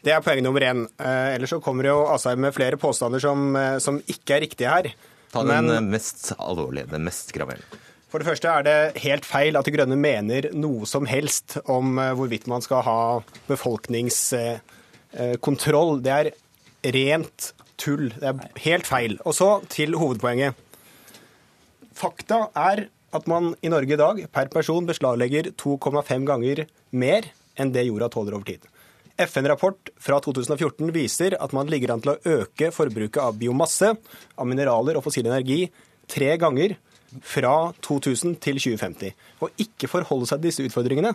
[0.00, 0.88] det er poeng nummer én.
[0.96, 4.70] Eh, ellers så kommer jo Asheim med flere påstander som, eh, som, ikke er riktige
[4.72, 4.84] her.
[5.32, 7.64] Ta den Men, mest alvorlige, den mest graverende.
[8.12, 11.96] For det første er det helt feil at De Grønne mener noe som helst om
[11.96, 16.02] hvorvidt man skal ha befolkningskontroll.
[16.04, 16.30] Det er
[16.92, 17.52] rent
[17.82, 18.10] tull.
[18.14, 19.18] Det er helt feil.
[19.26, 20.58] Og så til hovedpoenget.
[21.98, 26.64] Fakta er at man i Norge i dag per person beslaglegger 2,5 ganger
[26.96, 27.28] mer
[27.60, 28.64] enn det jorda tåler over tid.
[29.20, 34.48] FN-rapport fra 2014 viser at man ligger an til å øke forbruket av biomasse, av
[34.48, 35.66] mineraler og fossil energi
[36.10, 36.78] tre ganger
[37.20, 39.12] fra 2000 til 2050.
[39.44, 41.12] Og ikke forholde seg til disse utfordringene,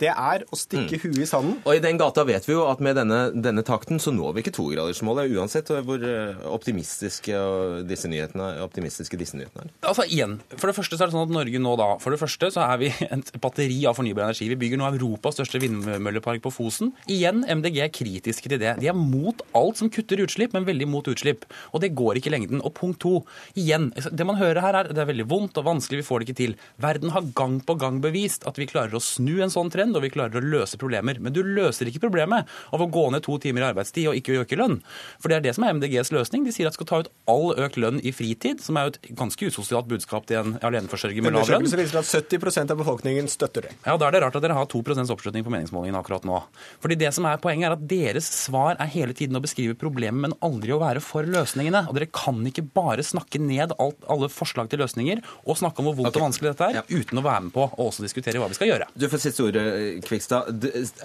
[0.00, 1.02] det er å stikke mm.
[1.04, 1.58] huet i sanden.
[1.64, 4.44] Og i den gata vet vi jo at med denne, denne takten så når vi
[4.44, 7.40] ikke togradersmålet, uansett hvor eh, optimistiske
[7.88, 9.74] disse nyhetene, optimistiske disse nyhetene er.
[9.86, 12.20] Altså igjen, For det første så er det sånn at Norge nå da, for det
[12.22, 14.50] første så er vi et batteri av fornybar energi.
[14.52, 16.92] Vi bygger nå Europas største vindmøllepark på Fosen.
[17.12, 18.76] Igjen, MDG er kritiske til det.
[18.82, 21.46] De er mot alt som kutter utslipp, men veldig mot utslipp.
[21.72, 22.62] Og det går ikke i lengden.
[22.64, 23.20] Og punkt to,
[23.58, 26.28] igjen, det man hører her er det er veldig vondt og vanskelig, vi får det
[26.28, 26.56] ikke til.
[26.82, 29.96] Verden har gang på gang bevist at vi klarer å snu en sånn trend trend,
[29.96, 31.20] og vi klarer å løse problemer.
[31.20, 34.42] Men du løser ikke problemet av å gå ned to timer i arbeidstid og ikke
[34.42, 34.80] øke lønn.
[35.20, 36.44] For det er det som er MDGs løsning.
[36.46, 38.94] De sier at de skal ta ut all økt lønn i fritid, som er jo
[38.94, 41.66] et ganske usosialt budskap til en aleneforsørger med lav lønn.
[41.66, 43.74] viser at 70% av befolkningen støtter det.
[43.84, 44.82] Ja, Da er det rart at dere har 2
[45.14, 46.42] oppslutning på meningsmålingene akkurat nå.
[46.82, 50.18] Fordi det som er Poenget er at deres svar er hele tiden å beskrive problemet,
[50.26, 51.84] men aldri å være for løsningene.
[51.86, 55.90] Og Dere kan ikke bare snakke ned alt, alle forslag til løsninger og snakke om
[55.90, 56.20] hvor vondt okay.
[56.20, 56.84] og vanskelig dette er, ja.
[56.88, 58.88] uten å være med på å også diskutere hva vi skal gjøre.
[58.96, 59.64] Du får siste ordet,
[60.06, 60.64] Kvikstad.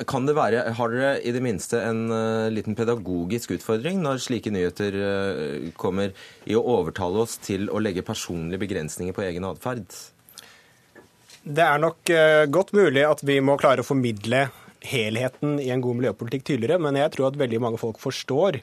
[0.09, 4.53] Kan det være, har dere i det minste en uh, liten pedagogisk utfordring når slike
[4.53, 6.15] nyheter uh, kommer,
[6.45, 9.85] i å overtale oss til å legge personlige begrensninger på egen atferd?
[11.41, 12.11] Det er nok
[12.53, 14.43] godt mulig at vi må klare å formidle
[14.85, 18.59] helheten i en god miljøpolitikk tydeligere, men jeg tror at veldig mange folk forstår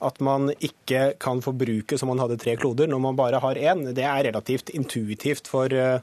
[0.00, 3.84] at man ikke kan forbruke som man hadde tre kloder når man bare har én.
[3.96, 6.00] Det er relativt intuitivt for uh,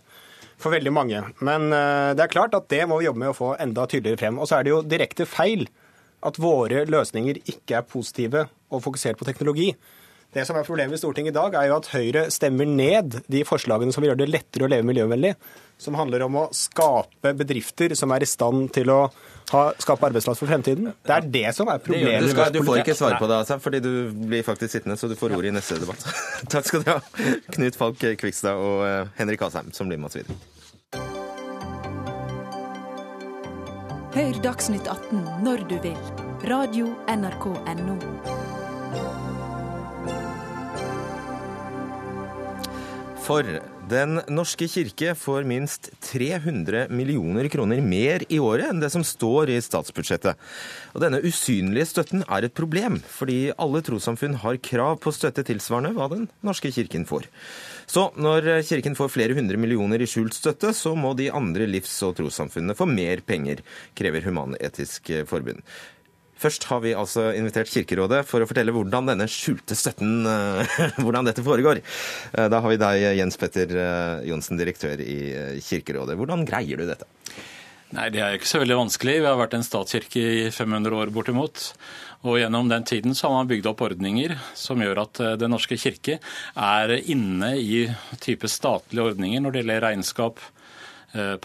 [0.62, 1.22] for veldig mange.
[1.46, 4.22] Men eh, det er klart at det må vi jobbe med å få enda tydeligere
[4.24, 4.42] frem.
[4.42, 5.68] Og så er det jo direkte feil
[6.26, 9.72] at våre løsninger ikke er positive og fokusert på teknologi.
[10.34, 13.46] Det som er Problemet i Stortinget i dag er jo at Høyre stemmer ned de
[13.48, 15.34] forslagene som vil gjøre det lettere å leve miljøvennlig.
[15.80, 19.00] Som handler om å skape bedrifter som er i stand til å
[19.48, 20.92] skape arbeidsplass for fremtiden.
[21.08, 22.26] Det er det som er problemet.
[22.26, 23.92] Du, skal, du får ikke svare på det, altså, fordi du
[24.28, 26.04] blir faktisk sittende, så du får ordet i neste debatt.
[26.54, 27.00] Takk skal du ha,
[27.56, 30.36] Knut Falk Kvikstad og eh, Henrik Asheim, som blir med oss videre.
[34.18, 35.98] Hør Dagsnytt 18 når du vil.
[36.50, 37.98] Radio NRK Radio.nrk.no.
[43.28, 49.06] For Den norske kirke får minst 300 millioner kroner mer i året enn det som
[49.06, 50.36] står i statsbudsjettet.
[50.92, 55.94] Og Denne usynlige støtten er et problem, fordi alle trossamfunn har krav på støtte tilsvarende
[55.96, 57.30] hva Den norske kirken får.
[57.88, 62.02] Så når kirken får flere hundre millioner i skjult støtte, så må de andre livs-
[62.04, 63.64] og trossamfunnene få mer penger,
[63.96, 65.64] krever Human-Etisk Forbund.
[66.38, 71.30] Først har vi altså invitert Kirkerådet for å fortelle hvordan denne skjulte støtten eh, hvordan
[71.30, 71.82] dette foregår.
[71.82, 76.18] Eh, da har vi deg, Jens Petter eh, Johnsen, direktør i Kirkerådet.
[76.20, 77.10] Hvordan greier du dette?
[77.96, 79.22] Nei, Det er ikke så veldig vanskelig.
[79.24, 81.72] Vi har vært en statskirke i 500 år bortimot.
[82.28, 85.78] Og gjennom den tiden så har man bygd opp ordninger som gjør at Den norske
[85.80, 86.18] kirke
[86.58, 87.86] er inne i
[88.20, 90.42] type statlige ordninger når det gjelder regnskap,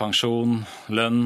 [0.01, 1.21] pensjon, lønn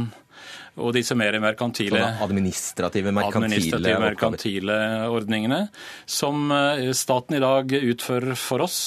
[0.76, 5.60] og disse mer merkantile, administrative, merkantile, administrative merkantile ordningene
[6.04, 8.80] som eh, staten i dag utfører for oss,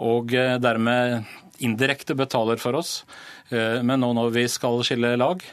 [0.00, 1.28] og eh, dermed
[1.64, 2.98] indirekte betaler for oss.
[3.50, 5.44] Eh, men nå når vi skal skille lag,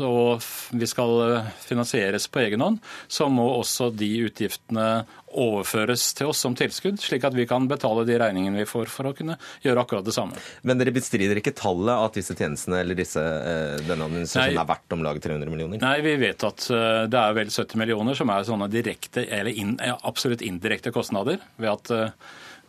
[0.00, 2.78] og vi skal eh, finansieres på egen hånd,
[3.10, 4.86] så må også de utgiftene
[5.32, 9.08] overføres til oss som tilskudd, slik at vi kan betale de regningene vi får for
[9.08, 10.38] å kunne gjøre akkurat det samme.
[10.68, 14.96] Men dere bestrider ikke tallet at disse tjenestene eller disse, eh, denne administrasjonen er verdt
[14.96, 15.82] om lag 300 millioner?
[15.82, 19.52] Nei, vi vet at eh, det er vel 70 millioner som er sånne direkte eller
[19.52, 22.14] in, absolutt indirekte kostnader ved at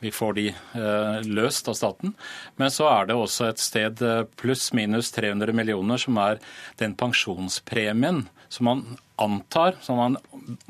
[0.03, 2.13] vi får de eh, løst av staten.
[2.59, 6.41] Men så er det også et sted eh, pluss-minus 300 millioner som er
[6.81, 8.83] den pensjonspremien som man
[9.23, 10.17] antar, som man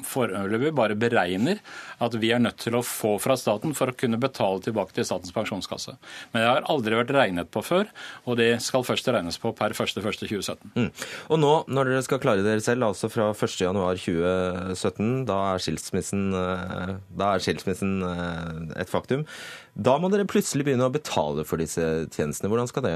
[0.06, 1.62] foreløpig bare beregner,
[2.04, 5.08] at vi er nødt til å få fra staten for å kunne betale tilbake til
[5.08, 5.96] Statens pensjonskasse.
[6.34, 7.90] Men det har aldri vært regnet på før,
[8.28, 10.74] og det skal først regnes på per 1.1.2017.
[10.76, 10.90] Mm.
[11.34, 16.96] Og nå, når dere skal klare dere selv, altså fra 1.1.2017, da er skilsmissen, eh,
[17.24, 19.26] da er skilsmissen eh, et faktum.
[19.74, 22.68] Da må dere plutselig begynne å betale for disse tjenestene.
[22.70, 22.94] Skal det,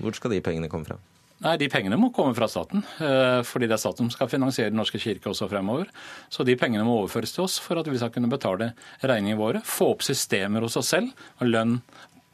[0.00, 1.00] hvor skal de pengene komme fra?
[1.44, 4.72] Nei, De pengene må komme fra staten, eh, fordi det er staten som skal finansiere
[4.72, 5.90] Den norske kirke også fremover.
[6.32, 8.72] Så de pengene må overføres til oss for at vi skal kunne betale
[9.02, 9.60] regningene våre.
[9.62, 11.12] Få opp systemer hos oss selv.
[11.44, 11.82] Lønn,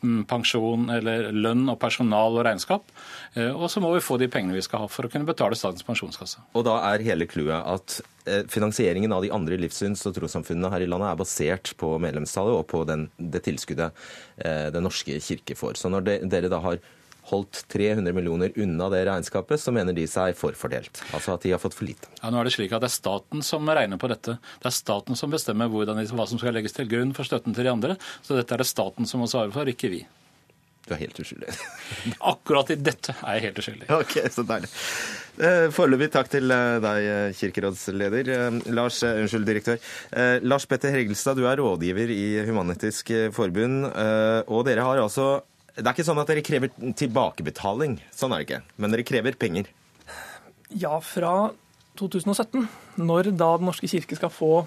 [0.05, 2.87] mm, pensjon eller lønn og personal og regnskap.
[3.35, 5.59] Eh, og så må vi få de pengene vi skal ha for å kunne betale
[5.59, 6.39] Statens pensjonskasse.
[6.55, 10.87] Og da er hele clouet at eh, finansieringen av de andre livssyns- og trossamfunnene her
[10.87, 13.91] i landet er basert på medlemstallet og på den, det tilskuddet
[14.39, 15.75] Den norske kirke får.
[15.75, 16.79] Så når dere da har
[17.31, 21.03] holdt 300 millioner unna det regnskapet, så mener de seg forfordelt.
[21.15, 22.11] Altså at de har fått for lite.
[22.21, 24.39] Ja, nå er Det slik at det er staten som regner på dette.
[24.63, 27.69] Det er staten som bestemmer hvordan, hva som skal legges til grunn for støtten til
[27.69, 28.01] de andre.
[28.23, 30.03] Så dette er det staten som må svare for, ikke vi.
[30.83, 31.53] Du er helt uskyldig.
[32.33, 33.91] Akkurat i dette er jeg helt uskyldig.
[33.95, 34.71] Ok, så deilig.
[35.39, 38.31] Eh, foreløpig takk til eh, deg, kirkerådsleder.
[38.35, 39.79] Eh, Lars, unnskyld, direktør.
[40.43, 43.87] Lars Petter Hegelstad, du er rådgiver i Human-Etisk Forbund.
[44.51, 45.29] Og dere har altså
[45.77, 48.63] det er ikke sånn at dere krever tilbakebetaling, sånn er det ikke.
[48.77, 49.71] Men dere krever penger.
[50.73, 51.53] Ja, fra
[52.01, 52.67] 2017,
[53.01, 54.67] når da Den norske kirke skal få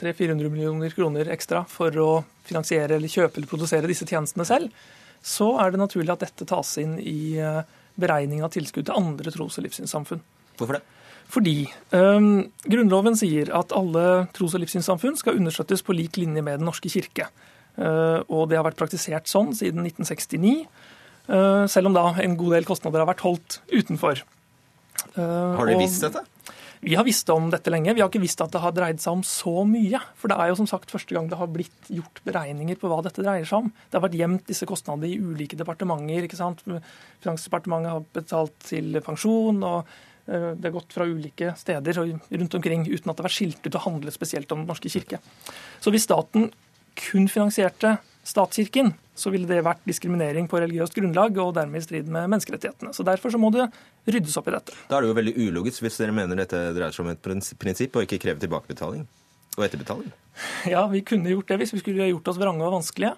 [0.00, 2.10] 300-400 millioner kroner ekstra for å
[2.44, 4.72] finansiere eller kjøpe eller produsere disse tjenestene selv,
[5.24, 9.32] så er det naturlig at dette tas inn i beregning beregningen av tilskudd til andre
[9.32, 10.20] tros- og livssynssamfunn.
[10.58, 10.82] Hvorfor det?
[11.32, 11.54] Fordi
[11.96, 16.68] um, Grunnloven sier at alle tros- og livssynssamfunn skal understøttes på lik linje med Den
[16.68, 17.30] norske kirke.
[17.76, 20.64] Eh, og det har vært praktisert sånn siden 1969,
[21.28, 24.22] eh, selv om da en god del kostnader har vært holdt utenfor.
[25.16, 26.24] Eh, har dere visst dette?
[26.86, 27.94] Vi har visst om dette lenge.
[27.96, 29.98] Vi har ikke visst at det har dreid seg om så mye.
[30.14, 33.00] For det er jo som sagt første gang det har blitt gjort beregninger på hva
[33.02, 33.70] dette dreier seg om.
[33.72, 36.28] Det har vært gjemt disse kostnadene i ulike departementer.
[36.28, 36.60] ikke sant?
[37.24, 39.64] Finansdepartementet har betalt til pensjon.
[39.64, 39.88] og
[40.26, 43.76] det har gått fra ulike steder rundt omkring uten at det har vært skilt ut
[43.78, 45.20] og handlet spesielt om Den norske kirke.
[45.80, 46.50] Så hvis staten
[46.98, 52.10] kun finansierte statskirken, så ville det vært diskriminering på religiøst grunnlag og dermed i strid
[52.12, 52.92] med menneskerettighetene.
[52.96, 53.68] Så Derfor så må det
[54.04, 54.74] ryddes opp i dette.
[54.90, 57.96] Da er det jo veldig ulogisk hvis dere mener dette dreier seg om et prinsipp
[57.96, 59.06] og ikke krever tilbakebetaling
[59.56, 60.12] og etterbetaling?
[60.68, 63.14] Ja, vi kunne gjort det hvis vi skulle gjort oss vrange og vanskelige.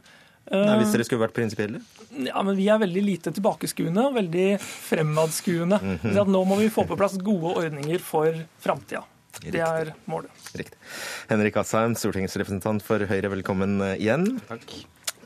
[0.48, 1.80] Nei, Hvis dere skulle vært prinsipielle?
[2.24, 5.78] Ja, men Vi er veldig lite tilbakeskuende og veldig fremadskuende.
[5.82, 6.30] Mm -hmm.
[6.32, 9.04] Nå må vi få på plass gode ordninger for framtida.
[9.44, 10.46] Det er målet.
[10.58, 10.78] Riktig.
[11.30, 14.26] Henrik Asheim, stortingsrepresentant for Høyre, velkommen eh, igjen.
[14.48, 14.74] Takk.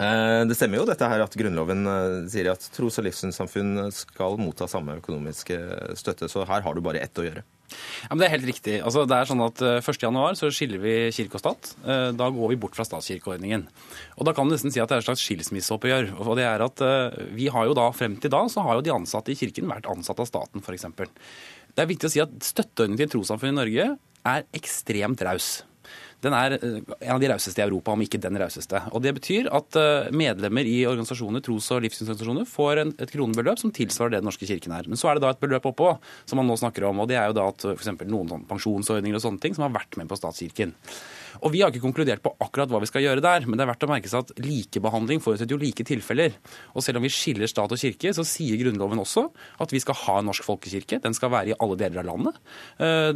[0.03, 4.39] Eh, det stemmer jo dette her at Grunnloven eh, sier at tros- og livssynssamfunn skal
[4.41, 5.59] motta samme økonomiske
[5.99, 7.45] støtte, så her har du bare ett å gjøre.
[7.73, 8.75] Ja, men Det er helt riktig.
[8.85, 11.71] Altså, det er sånn at 1.1 så skiller vi kirke og stat.
[12.19, 13.63] Da går vi bort fra statskirkeordningen.
[14.21, 16.11] Og Da kan du nesten si at det er et slags skilsmisseoppgjør.
[16.21, 16.83] Og det er at
[17.33, 19.89] vi har jo da, Frem til da så har jo de ansatte i kirken vært
[19.89, 20.85] ansatt av staten, f.eks.
[21.73, 23.93] Det er viktig å si at Støtteordningen til trossamfunn i Norge
[24.29, 25.63] er ekstremt raus.
[26.23, 28.79] den er en av de rauseste i Europa, om ikke den rauseste.
[28.95, 29.75] Og Det betyr at
[30.15, 34.47] medlemmer i organisasjoner, tros- og livssynsorganisasjoner får en, et kronebeløp som tilsvarer det Den norske
[34.47, 34.87] kirken er.
[34.87, 37.19] Men så er det da et beløp oppå som man nå snakker om, og det
[37.19, 37.91] er jo da at f.eks.
[38.07, 40.77] noen pensjonsordninger og sånne ting som har vært med på statskirken.
[41.41, 43.71] Og Vi har ikke konkludert på akkurat hva vi skal gjøre der, men det er
[43.73, 46.37] verdt å merke seg at likebehandling forutsetter jo like tilfeller.
[46.77, 49.27] Og selv om vi skiller stat og kirke, så sier Grunnloven også
[49.63, 51.01] at vi skal ha en norsk folkekirke.
[51.03, 52.41] Den skal være i alle deler av landet.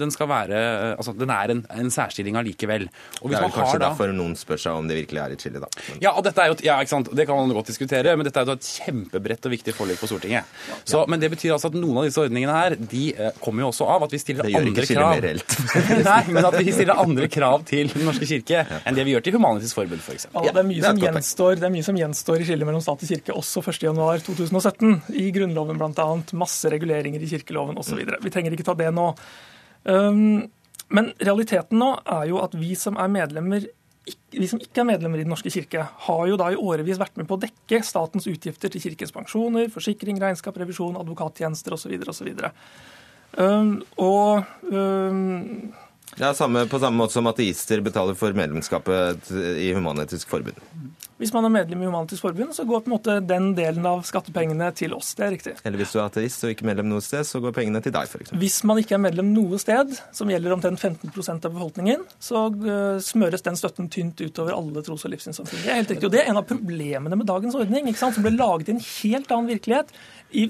[0.00, 0.60] Den, skal være,
[0.96, 2.88] altså, den er en, en særstilling allikevel.
[3.22, 3.90] Og det er vel kanskje da...
[3.90, 5.70] derfor noen spør seg om det virkelig er et skille, da.
[5.88, 6.02] Men...
[6.04, 7.12] Ja, og dette er jo, ja, ikke sant?
[7.16, 10.10] det kan man godt diskutere, men dette er jo et kjempebredt og viktig forlik på
[10.10, 10.56] Stortinget.
[10.84, 11.04] Så.
[11.10, 13.04] Men det betyr altså at noen av disse ordningene her, de
[13.42, 14.66] kommer jo også av at vi stiller andre krav.
[14.66, 15.56] Det gjør ikke skillet mer reelt.
[16.10, 19.24] Nei, men at vi stiller andre krav til Den norske kirke enn det vi gjør
[19.26, 20.28] til Humanitisk Forbund, f.eks.
[20.30, 23.02] Ja, det, er mye som gjenstår, det er mye som gjenstår i skillet mellom stat
[23.02, 24.92] og kirke også 1.1.2017.
[25.18, 26.06] I Grunnloven bl.a.
[26.38, 28.04] Masse reguleringer i kirkeloven osv.
[28.22, 29.08] Vi trenger ikke ta det nå.
[29.90, 30.46] Um,
[30.94, 33.66] men realiteten nå er jo at vi som er medlemmer
[34.30, 37.16] vi som ikke er medlemmer i Den norske kirke, har jo da i årevis vært
[37.18, 41.96] med på å dekke statens utgifter til kirkens pensjoner, forsikring, regnskap, revisjon, advokattjenester osv.
[42.12, 42.28] osv.
[43.34, 45.72] Um, og um,
[46.16, 50.60] ja, samme, På samme måte som ateister betaler for medlemskapet i Human-Etisk Forbund.
[51.16, 54.02] Hvis man er medlem i Human-Etisk Forbund, så går på en måte den delen av
[54.04, 55.14] skattepengene til oss.
[55.16, 55.54] Det er riktig.
[55.64, 58.10] Eller hvis du er ateist og ikke medlem noe sted, så går pengene til deg,
[58.10, 58.34] f.eks.
[58.36, 62.98] Hvis man ikke er medlem noe sted, som gjelder omtrent 15% av befolkningen, så eh,
[63.04, 65.62] smøres den støtten tynt utover alle tros- og livssynssamfunn.
[65.64, 66.10] Det er helt riktig.
[66.10, 68.18] Og det er en av problemene med dagens ordning, ikke sant?
[68.18, 69.96] som ble laget i en helt annen virkelighet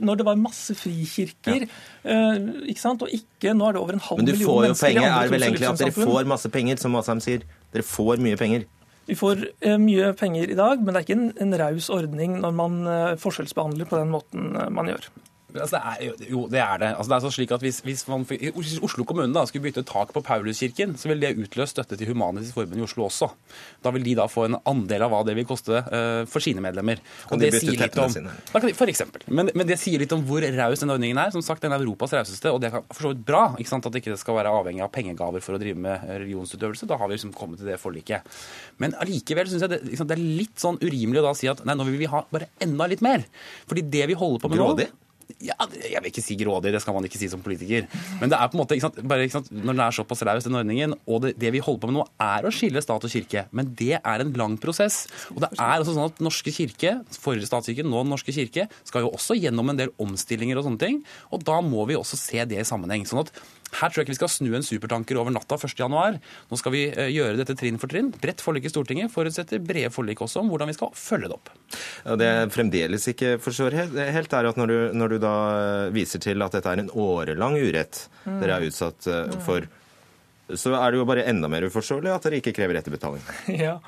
[0.02, 1.66] når det var masse frikirker.
[1.66, 2.16] Ja.
[2.34, 3.02] Uh, ikke sant?
[3.04, 5.04] Og ikke Nå er det over en halv million mennesker i Men du får jo
[5.04, 5.06] penger.
[5.06, 7.44] Er det vel egentlig at dere får masse penger, som Asheim sier?
[7.74, 8.64] Dere får mye penger.
[9.06, 12.40] Vi får uh, mye penger i dag, men det er ikke en, en raus ordning
[12.42, 15.08] når man uh, forskjellsbehandler på den måten man gjør.
[15.62, 16.90] Altså, det er, jo, det er det.
[16.94, 19.84] Altså, det er sånn slik at hvis, hvis man hvis Oslo kommune da, skulle bytte
[19.86, 23.30] tak på Pauluskirken, så vil det utløse støtte til Human-Etisk Forbund i Oslo også.
[23.84, 26.62] Da vil de da få en andel av hva det vil koste uh, for sine
[26.64, 27.02] medlemmer.
[27.30, 28.34] Kan de bytte teppene sine?
[28.52, 29.26] For eksempel.
[29.28, 31.32] Men, men, det sier litt om hvor raus denne ordningen er.
[31.34, 33.86] Som sagt, den er Europas rauseste, og det er for så vidt bra ikke sant?
[33.86, 36.88] at det ikke skal være avhengig av pengegaver for å drive med religionsutøvelse.
[36.90, 38.36] Da har vi liksom kommet til det forliket.
[38.82, 41.62] Men allikevel syns jeg det, liksom, det, er litt sånn urimelig å da si at
[41.66, 43.26] nei, nå vil vi ha bare enda litt mer.
[43.68, 44.88] Fordi det vi holder på med Grådig?
[44.92, 45.05] nå
[45.42, 47.86] ja, Jeg vil ikke si grådig, det skal man ikke si som politiker.
[48.20, 50.58] Men det er på en måte, sant, bare, sant, når den er såpass raus, den
[50.58, 53.46] ordningen, og det, det, vi holder på med nå, er å skille stat og kirke.
[53.56, 55.04] Men det er en lang prosess.
[55.34, 59.12] Og det er også sånn at Norske kirke, forrige statskirke, nå norske kirke, skal jo
[59.16, 61.02] også gjennom en del omstillinger og sånne ting.
[61.34, 63.06] Og da må vi også se det i sammenheng.
[63.08, 63.34] sånn at
[63.80, 66.18] her tror jeg ikke vi skal snu en supertanker over natta 1.1.
[66.50, 68.12] Nå skal vi eh, gjøre dette trinn for trinn.
[68.22, 71.52] Bredt forlik i Stortinget forutsetter brede forlik også om hvordan vi skal følge det opp.
[72.20, 75.34] Det jeg fremdeles ikke forstår helt, er at når du, når du, da
[75.94, 78.38] viser til at dette er en årelang urett mm.
[78.42, 79.08] dere er utsatt
[79.42, 79.85] for for
[80.54, 83.22] så er det jo bare enda mer uforståelig at dere ikke krever etterbetaling.
[83.66, 83.78] Ja.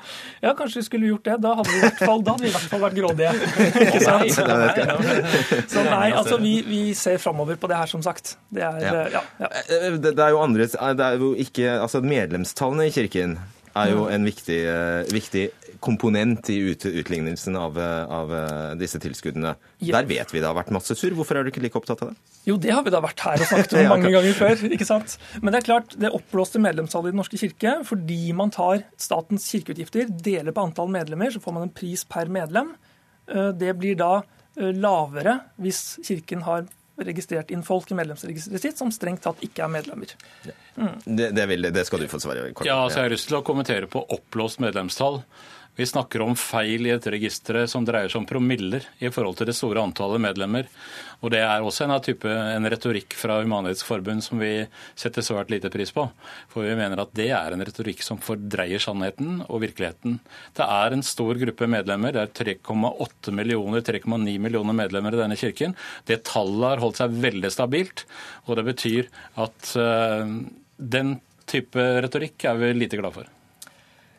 [0.41, 1.35] ja, kanskje vi skulle gjort det.
[1.43, 3.33] Da hadde vi i hvert fall, hadde vi i hvert fall vært grådige.
[3.85, 5.69] Ikke sant?
[5.69, 8.33] Så nei, altså vi, vi ser framover på det her, som sagt.
[8.49, 8.95] Det er, ja.
[9.13, 9.51] Ja, ja.
[9.61, 13.37] Eh, det, det, er jo andre det er jo ikke, altså Medlemstallene i Kirken
[13.77, 15.45] er jo en viktig, eh, viktig
[15.83, 19.55] komponent i ut, utlignelsen av, av, eh, disse tilskuddene.
[19.79, 19.99] Ja.
[19.99, 21.15] Der vet vi det har vært masse surr.
[21.17, 22.33] Hvorfor er du ikke like opptatt av det?
[22.47, 24.65] Jo, det har vi da vært her og snakket om mange ganger før.
[24.69, 25.17] ikke sant?
[25.41, 29.47] Men det er klart, det oppblåste medlemstallet i Den norske kirke, fordi man tar statens
[29.51, 32.75] kirkeutgifter, deler på antall medlemmer, så får man en pris per medlem.
[33.29, 36.67] Eh, det blir da eh, lavere hvis Kirken har
[37.05, 40.11] registrert inn folk i medlemsregisteret sitt som strengt tatt ikke er medlemmer.
[40.75, 40.97] Mm.
[41.05, 43.39] Det, det, vil, det, skal du få svare kort Ja, så Jeg har lyst til
[43.39, 45.21] å kommentere på oppblåst medlemstall.
[45.79, 49.47] Vi snakker om feil i et register som dreier seg om promiller i forhold til
[49.47, 50.67] det store antallet medlemmer.
[51.23, 53.87] Og Det er også en, type, en retorikk fra Human-Etisk
[54.25, 54.65] som vi
[54.99, 56.03] setter svært lite pris på.
[56.51, 60.19] For vi mener at det er en retorikk som fordreier sannheten og virkeligheten.
[60.51, 62.11] Det er en stor gruppe medlemmer.
[62.11, 65.79] Det er 3,8 millioner, 3,9 millioner medlemmer i denne kirken.
[66.03, 68.03] Det tallet har holdt seg veldig stabilt.
[68.51, 69.07] Og det betyr
[69.39, 70.27] at uh,
[70.75, 73.35] den type retorikk er vi lite glad for.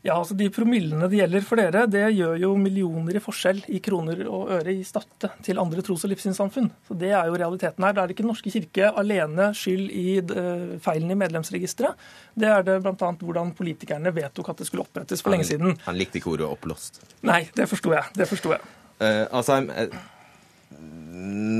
[0.01, 3.82] Ja, altså De promillene det gjelder for dere, det gjør jo millioner i forskjell i
[3.84, 6.70] kroner og øre i støtte til andre tros- og livssynssamfunn.
[6.88, 7.92] Så Det er jo realiteten her.
[7.92, 12.01] Da er det ikke Den norske kirke alene skyld i eh, feilen i medlemsregisteret.
[12.32, 12.94] Det er det bl.a.
[12.96, 15.76] hvordan politikerne vedtok at det skulle opprettes for lenge siden.
[15.84, 17.05] Han likte ikke ordet 'oppblåst'.
[17.22, 18.05] Nei, det forsto jeg.
[18.16, 18.61] Det forsto jeg.
[19.01, 19.61] Uh, altså,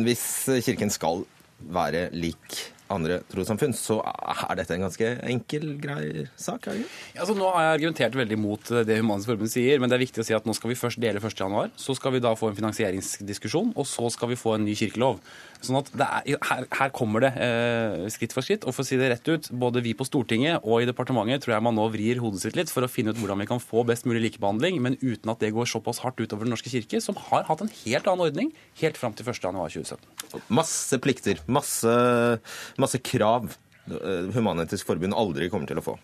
[0.05, 0.25] hvis
[0.65, 1.25] Kirken skal
[1.61, 6.69] være lik andre trossamfunn, så er dette en ganske enkel, grei sak?
[6.71, 6.89] er det?
[7.15, 10.05] Ja, altså, nå har jeg argumentert veldig mot det Humanisk Forbund sier, men det er
[10.05, 11.77] viktig å si at nå skal vi først dele 1.1.
[11.81, 15.21] Så skal vi da få en finansieringsdiskusjon, og så skal vi få en ny kirkelov.
[15.61, 18.65] Sånn at er, her, her, kommer det eh, skritt for skritt.
[18.65, 21.57] Og for å si det rett ut, både vi på Stortinget og i departementet tror
[21.57, 23.85] jeg man nå vrir hodet sitt litt for å finne ut hvordan vi kan få
[23.89, 27.19] best mulig likebehandling, men uten at det går såpass hardt utover Den norske kirke, som
[27.29, 30.47] har hatt en helt annen ordning helt fram til 1.1.2017.
[30.49, 31.97] Masse plikter, masse,
[32.81, 36.01] masse krav eh, Human-Etisk Forbund aldri kommer til å få.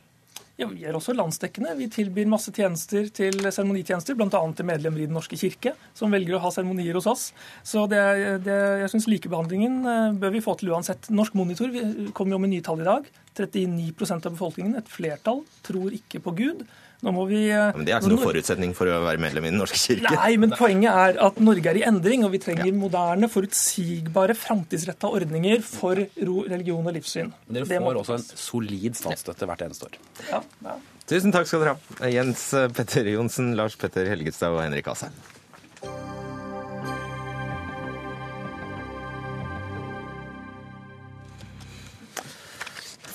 [0.57, 1.75] Ja, Vi er også landsdekkende.
[1.77, 4.41] Vi tilbyr masse tjenester til seremonitjenester, bl.a.
[4.57, 7.27] til medlemmer i Den norske kirke, som velger å ha seremonier hos oss.
[7.61, 8.01] Så det,
[8.47, 11.11] det, jeg syns likebehandlingen eh, bør vi få til uansett.
[11.13, 11.77] Norsk Monitor
[12.17, 13.11] kommer jo med nye tall i dag.
[13.37, 16.65] 39% av befolkningen, et flertall, tror ikke på Gud.
[17.05, 17.43] Nå må vi...
[17.51, 20.15] Ja, men Det er ikke noen forutsetning for å være medlem i Den norske kirke.
[20.17, 22.75] Nei, men poenget er at Norge er i endring, og vi trenger ja.
[22.77, 27.33] moderne, forutsigbare, framtidsretta ordninger for religion og livssyn.
[27.47, 29.99] Men dere får også en solid statsstøtte hvert eneste år.
[30.33, 30.77] Ja, ja.
[31.07, 32.11] Tusen takk skal dere ha.
[32.11, 35.15] Jens Petter Johnsen, Lars Petter Helgestad og Henrik Asheim.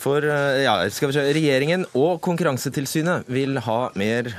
[0.01, 4.31] For eh, ja, skal vi se, regjeringen og Konkurransetilsynet vil ha mer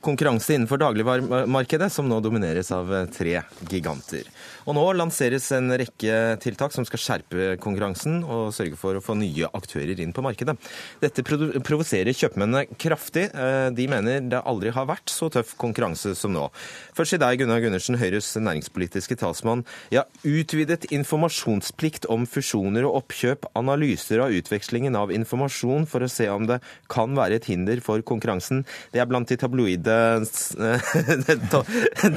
[0.00, 3.36] konkurranse innenfor dagligvaremarkedet, som nå domineres av eh, tre
[3.70, 4.26] giganter.
[4.68, 9.16] Og nå lanseres en rekke tiltak som skal skjerpe konkurransen og sørge for å få
[9.18, 10.56] nye aktører inn på markedet.
[11.02, 13.28] Dette provoserer kjøpmennene kraftig.
[13.30, 16.48] Eh, de mener det aldri har vært så tøff konkurranse som nå.
[16.96, 19.64] Først i deg, Gunnar Gundersen, Høyres næringspolitiske talsmann.
[19.94, 26.28] Ja, utvidet informasjonsplikt om fusjoner og oppkjøp, analyser av utvekslingen av informasjon for å se
[26.32, 26.60] om det
[26.92, 28.64] kan være et hinder for konkurransen.
[28.94, 29.96] Det er blant de tabloide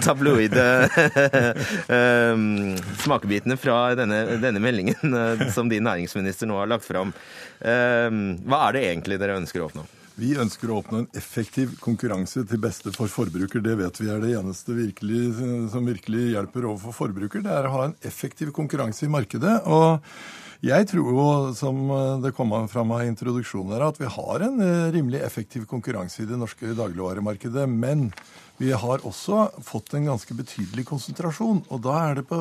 [0.04, 0.68] tabloide
[1.88, 2.36] eh,
[3.04, 7.14] smakebitene fra denne, denne meldingen uh, som din næringsminister nå har lagt fram.
[7.60, 9.86] Um, hva er det egentlig dere ønsker å oppnå?
[10.14, 13.64] Vi ønsker å oppnå en effektiv konkurranse til beste for forbruker.
[13.66, 15.24] Det vet vi er det eneste virkelig,
[15.74, 17.42] som virkelig hjelper overfor forbruker.
[17.42, 19.58] Det er å ha en effektiv konkurranse i markedet.
[19.66, 20.04] og
[20.64, 21.24] jeg tror jo,
[21.60, 21.80] som
[22.24, 26.28] det kom fram av introduksjonen her, at vi har en eh, rimelig effektiv konkurranse i
[26.30, 27.66] det norske dagligvaremarkedet.
[27.68, 28.06] Men
[28.62, 31.64] vi har også fått en ganske betydelig konsentrasjon.
[31.74, 32.40] Og da er, på,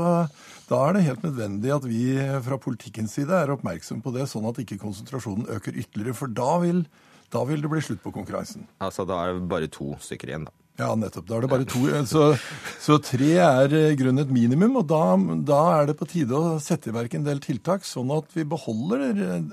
[0.68, 2.04] da er, det helt nødvendig at vi
[2.44, 6.16] fra politikkens side er oppmerksom på det, sånn at ikke konsentrasjonen øker ytterligere.
[6.18, 6.84] For da vil,
[7.32, 8.68] da vil det bli slutt på konkurransen.
[8.84, 10.56] Altså da er det bare to stykker igjen, da?
[10.80, 11.26] Ja, nettopp.
[11.28, 11.82] Da er det bare to.
[12.08, 12.22] Så,
[12.80, 14.78] så tre er i grunnen et minimum.
[14.80, 15.02] Og da,
[15.44, 18.46] da, er det på tide å sette i verk en del tiltak, sånn at vi
[18.48, 19.04] beholder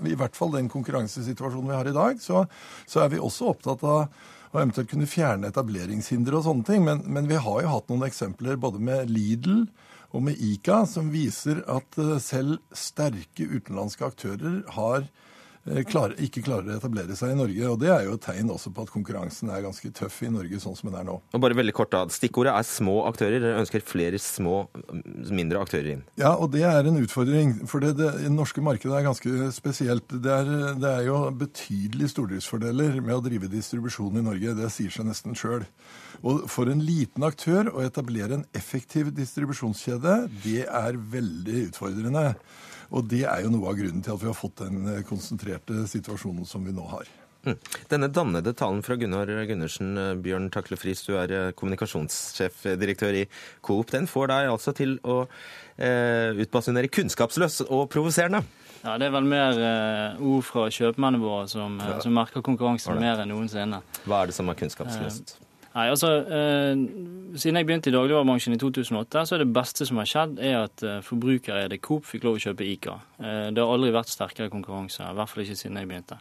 [0.08, 2.22] i hvert fall den konkurransesituasjonen vi har i dag.
[2.24, 2.46] Så,
[2.88, 6.84] så er vi også opptatt av og eventuelt kunne fjerne etableringshindre og sånne ting.
[6.86, 9.68] Men, men, vi har jo hatt noen eksempler både med Lidl
[10.10, 15.06] og med Ica som viser at eh, selv sterke utenlandske aktører har
[15.70, 17.66] Eh, klarer, ikke klarer å etablere seg i Norge.
[17.70, 20.62] og Det er jo et tegn også på at konkurransen er ganske tøff i Norge
[20.62, 21.20] sånn som den er nå.
[21.34, 23.38] Og bare veldig kort da, Stikkordet er små aktører.
[23.44, 24.64] Dere ønsker flere små,
[25.30, 26.04] mindre aktører inn?
[26.20, 27.54] Ja, og det er en utfordring.
[27.70, 30.10] For det, det, det norske markedet er ganske spesielt.
[30.10, 34.58] Det er, det er jo betydelige stordriftsfordeler med å drive distribusjon i Norge.
[34.58, 35.68] Det sier seg nesten sjøl.
[36.26, 42.26] Og for en liten aktør å etablere en effektiv distribusjonskjede, det er veldig utfordrende.
[42.90, 45.86] Og det er jo noe av grunnen til at vi har fått den eh, konsentrerte
[45.90, 47.10] situasjonen som vi nå har.
[47.48, 47.56] Mm.
[47.88, 53.26] Denne dannede talen fra Gunnar Gundersen, eh, Bjørn Takle Friis, du er eh, kommunikasjonssjefdirektør i
[53.66, 55.22] Coop, den får deg altså til å
[55.78, 58.44] eh, utbasunere kunnskapsløs og provoserende?
[58.84, 62.00] Ja, Det er vel mer eh, ord fra kjøpmennene våre som, ja.
[62.04, 63.82] som merker konkurransen mer enn noensinne.
[64.06, 65.36] Hva er det som er kunnskapsløst?
[65.36, 66.80] Eh, Nei, altså, eh,
[67.40, 70.64] Siden jeg begynte i dagligvarebransjen i 2008, så er det beste som har skjedd, er
[70.64, 72.96] at eh, forbrukereide Coop fikk lov å kjøpe Ica.
[73.22, 76.18] Eh, det har aldri vært sterkere konkurranse, i hvert fall ikke siden jeg begynte.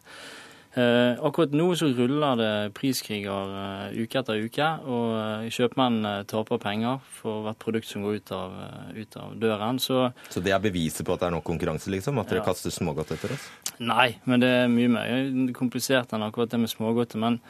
[0.77, 6.61] Eh, akkurat nå så ruller det priskriger eh, uke etter uke, og eh, kjøpmennene taper
[6.61, 8.59] penger for hvert produkt som går ut av,
[8.93, 9.81] ut av døren.
[9.81, 12.21] Så, så, det er beviset på at det er nok konkurranse, liksom?
[12.21, 12.47] At dere ja.
[12.51, 13.49] kaster smågodt etter oss?
[13.81, 17.17] Nei, men det er mye mer komplisert enn akkurat det med smågodtet.
[17.23, 17.41] men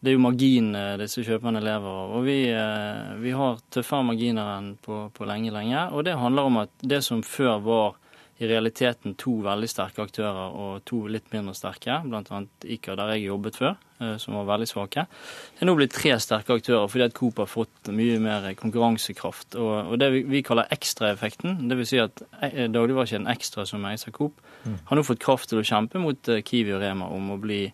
[0.00, 2.12] det er jo marginene disse kjøperne lever av.
[2.16, 5.90] Og vi, eh, vi har tøffere marginer enn på, på, lenge, lenge.
[5.92, 7.98] Og det handler om at det som før var
[8.40, 12.38] i realiteten to veldig sterke aktører og to litt mindre sterke, bl.a.
[12.64, 16.56] Ica, der jeg jobbet før, eh, som var veldig svake, er nå blitt tre sterke
[16.56, 19.58] aktører fordi at Coop har fått mye mer konkurransekraft.
[19.60, 21.92] Og, og det vi, vi kaller ekstraeffekten, dvs.
[21.92, 24.80] Si at eh, dagligvarekjeden Ekstra, som eier Coop, mm.
[24.88, 27.66] har nå fått kraft til å kjempe mot Kiwi og Rema om å bli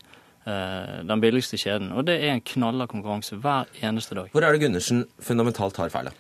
[0.46, 1.88] den billigste kjeden.
[1.90, 4.28] Og det er en knalla konkurranse hver eneste dag.
[4.30, 6.12] Hvor er det Gundersen fundamentalt tar feil?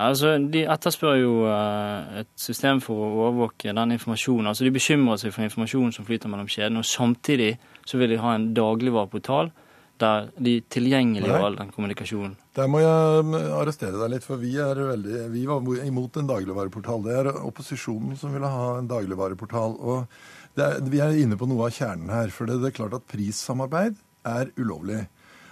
[0.00, 4.50] Altså, De etterspør jo uh, et system for å overvåke den informasjonen.
[4.50, 8.22] Altså, De bekymrer seg for informasjonen som flyter mellom kjedene, og samtidig så vil de
[8.22, 9.52] ha en dagligvareportal
[10.00, 12.32] der de tilgjengeliggjør all den kommunikasjonen.
[12.56, 16.30] Der må jeg mm, arrestere deg litt, for vi, er veldig, vi var imot en
[16.30, 17.02] dagligvareportal.
[17.04, 19.76] Det er opposisjonen som ville ha en dagligvareportal.
[19.76, 22.32] og er, Vi er inne på noe av kjernen her.
[22.34, 25.04] For det, det er klart at prissamarbeid er ulovlig.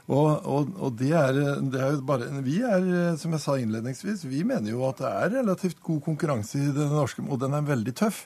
[0.08, 1.36] Og, og, og det, er,
[1.68, 2.86] det, er, jo bare Vi er,
[3.20, 6.94] som jeg sa innledningsvis, vi mener jo at det er relativt god konkurranse i den
[6.96, 8.24] norske, og den er veldig tøff.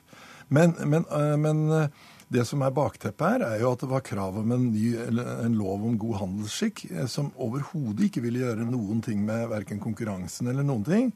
[0.53, 1.89] Men, men, øh, men
[2.33, 5.57] det som er bakteppet her, er jo at det var krav om en, ny, en
[5.59, 10.49] lov om god handelsskikk eh, som overhodet ikke ville gjøre noen ting med verken konkurransen
[10.53, 11.11] eller noen ting.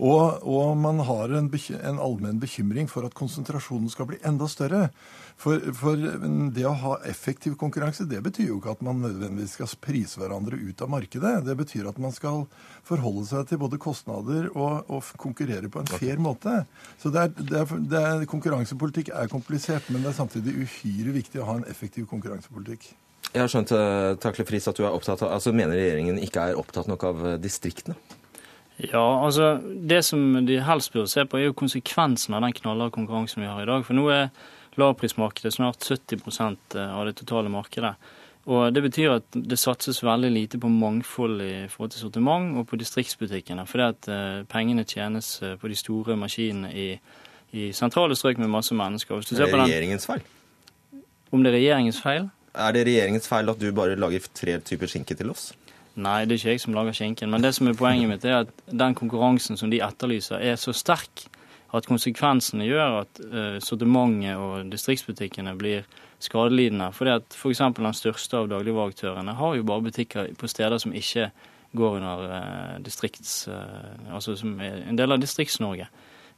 [0.00, 4.88] Og, og man har en, en allmenn bekymring for at konsentrasjonen skal bli enda større.
[5.42, 5.98] For, for,
[6.54, 10.58] det å ha effektiv konkurranse, det betyr jo ikke at man nødvendigvis skal prise hverandre
[10.60, 11.34] ut av markedet.
[11.46, 12.44] Det betyr at man skal
[12.86, 16.62] forholde seg til både kostnader og, og konkurrere på en fair måte.
[17.02, 21.16] Så det er, det er, det er, konkurransepolitikk er komplisert, men det er samtidig uhyre
[21.18, 22.92] viktig å ha en effektiv konkurransepolitikk.
[23.32, 26.50] Jeg har skjønt eh, Takle Friis, at du er opptatt av, altså mener regjeringen ikke
[26.50, 27.96] er opptatt nok av eh, distriktene?
[28.76, 32.94] Ja, altså Det som de helst burde se på, er jo konsekvensen av den knallharde
[32.94, 33.84] konkurransen vi har i dag.
[33.86, 34.32] For nå er
[34.80, 37.94] lavprismarkedet snart 70 eh, av det totale markedet.
[38.50, 42.66] Og Det betyr at det satses veldig lite på mangfold i forhold til sortiment og
[42.66, 43.66] på distriktsbutikkene.
[43.66, 46.88] Fordi at uh, pengene tjenes uh, på de store maskinene i,
[47.52, 49.14] i, sentrale strøk med masse mennesker.
[49.14, 50.26] Hvis er det regjeringens feil?
[51.30, 52.26] Om det er regjeringens feil?
[52.52, 55.52] Er det regjeringens feil at du bare lager tre typer skinke til oss?
[55.94, 57.30] Nei, det er ikke jeg som lager skinken.
[57.30, 60.72] Men det som er poenget mitt, er at den konkurransen som de etterlyser, er så
[60.72, 61.26] sterk
[61.72, 65.86] at konsekvensene gjør at uh, sortimentet og distriktsbutikkene blir
[66.22, 66.90] skadelidende.
[66.96, 67.62] Fordi at F.eks.
[67.76, 71.30] den største av dagligvareaktørene har jo bare butikker på steder som ikke
[71.76, 73.48] går under uh, distrikts...
[73.48, 75.88] Uh, altså som er en del av Distrikts-Norge.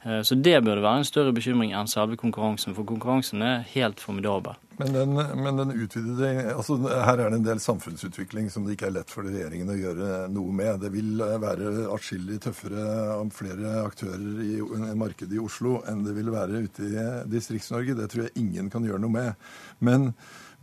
[0.05, 4.53] Så det burde være en større bekymring enn selve konkurransen, for konkurransen er helt formidabel.
[4.77, 8.89] Men den, men den utvidede, altså Her er det en del samfunnsutvikling som det ikke
[8.89, 10.81] er lett for regjeringen å gjøre noe med.
[10.83, 14.59] Det vil være atskillig tøffere om flere aktører i
[14.99, 17.95] markedet i Oslo enn det vil være ute i Distrikts-Norge.
[17.97, 19.47] Det tror jeg ingen kan gjøre noe med.
[19.79, 20.11] Men,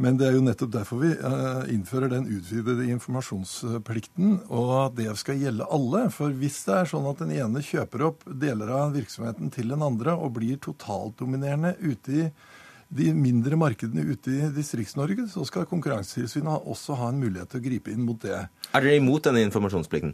[0.01, 5.12] men det er jo nettopp derfor vi uh, innfører den utvidede informasjonsplikten, og at det
[5.20, 6.07] skal gjelde alle.
[6.14, 9.84] For hvis det er sånn at den ene kjøper opp deler av virksomheten til den
[9.84, 12.26] andre og blir totaldominerende ute i
[12.93, 17.64] de mindre markedene ute i Distrikts-Norge, så skal Konkurransetilsynet også ha en mulighet til å
[17.64, 18.43] gripe inn mot det.
[18.72, 20.12] Er dere imot denne informasjonsplikten?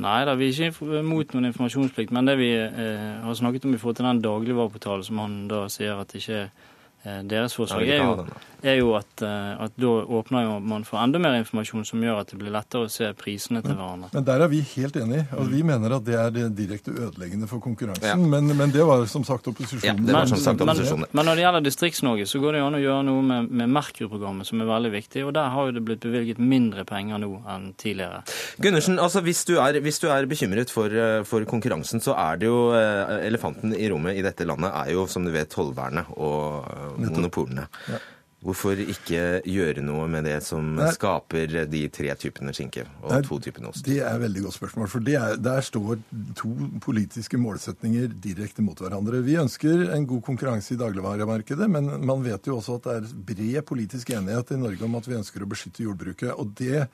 [0.00, 2.12] Nei da, vi er ikke imot noen informasjonsplikt.
[2.14, 5.64] Men det vi eh, har snakket om i forhold til den dagligvareportalen som han da
[5.70, 6.52] sier at ikke er
[7.00, 8.24] Eh, deres forslag er jo,
[8.62, 12.32] er jo at, eh, at, da åpner man for enda mer informasjon som gjør at
[12.32, 14.10] det blir lettere å se prisene til hverandre.
[14.14, 15.26] Men der er vi helt enige.
[15.30, 18.08] Altså, vi mener at det er direkte ødeleggende for konkurransen.
[18.08, 18.16] Ja.
[18.16, 20.08] Men, men, det var som sagt opposisjonen.
[20.10, 21.06] Ja, som sagt opposisjonen.
[21.08, 23.50] Men, men, når det gjelder Distrikts-Norge, så går det jo an å gjøre noe med,
[23.62, 25.24] med Merkur-programmet, som er veldig viktig.
[25.28, 28.22] Og der har jo det blitt bevilget mindre penger nå enn tidligere.
[28.62, 32.40] Gundersen, altså hvis du er, hvis du er bekymret for, eh, for, konkurransen, så er
[32.40, 36.98] det jo elefanten i rommet i dette landet er jo, som du vet, tollvernet og
[37.00, 37.66] monopolene.
[37.90, 38.00] Ja.
[38.40, 40.86] Hvorfor ikke gjøre noe med det som Nei.
[40.96, 43.84] skaper de tre typene skinke og Nei, to typene ost?
[43.84, 44.88] Det er et veldig godt spørsmål.
[44.88, 45.98] For er, der står
[46.38, 46.48] to
[46.80, 49.20] politiske målsetninger direkte mot hverandre.
[49.26, 53.10] Vi ønsker en god konkurranse i dagligvaremarkedet, men man vet jo også at det er
[53.28, 56.32] bred politisk enighet i Norge om at vi ønsker å beskytte jordbruket.
[56.32, 56.86] Og det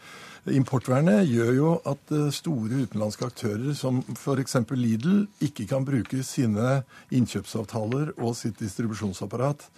[0.51, 4.59] importvernet gjør jo at eh, store utenlandske aktører som f.eks.
[4.75, 6.81] Lidl ikke kan bruke sine
[7.15, 9.71] innkjøpsavtaler og sitt distribusjonsapparat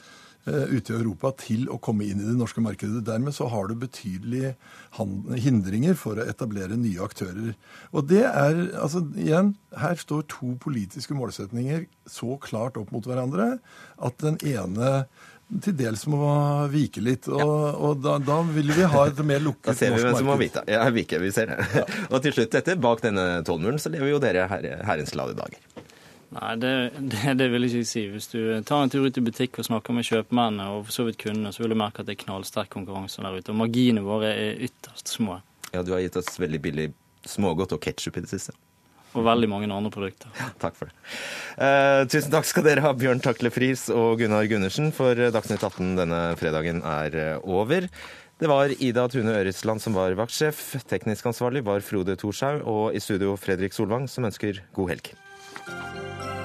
[0.49, 3.05] ute i Europa til å komme inn i det norske markedet.
[3.07, 4.55] Dermed så har du betydelige
[5.45, 7.55] hindringer for å etablere nye aktører.
[7.93, 13.57] Og det er, altså igjen, her står to politiske målsetninger så klart opp mot hverandre
[13.97, 15.09] at den ene
[15.65, 16.21] til dels må
[16.73, 17.29] vike litt.
[17.31, 17.75] Og, ja.
[17.89, 19.81] og da, da, vil vi ha et mer lukket norsk marked.
[19.81, 20.65] Da ser vi hvem som må vite.
[20.69, 21.69] Ja, vike, vi ser det.
[21.73, 21.87] Ja.
[22.13, 25.87] og til slutt, dette, bak denne tollmuren så lever jo dere her, herrens glade dager.
[26.37, 28.05] Nei, det, det, det, vil jeg ikke si.
[28.13, 31.07] Hvis du tar en tur ut i butikk og snakker med kjøpmennene og for så
[31.09, 33.53] vidt kundene, så vil du merke at det er knallsterk konkurranse der ute.
[33.55, 35.41] Og marginene våre er ytterst små.
[35.73, 36.89] Ja, du har gitt oss veldig billig
[37.29, 38.57] smågodt og ketsjup i det siste.
[39.17, 40.29] Og veldig mange andre produkter.
[40.37, 40.97] Ja, takk for det.
[41.65, 45.95] Eh, tusen takk skal dere ha, Bjørn Takle Friis og Gunnar Gundersen, for Dagsnytt 18
[45.97, 47.89] denne fredagen er eh, over.
[48.39, 50.77] Det var Ida Tune Øresland som var vaktsjef.
[50.87, 52.61] Teknisk ansvarlig var Frode Thorshaug.
[52.69, 55.11] Og i studio Fredrik Solvang, som ønsker god helg.
[55.67, 56.38] Música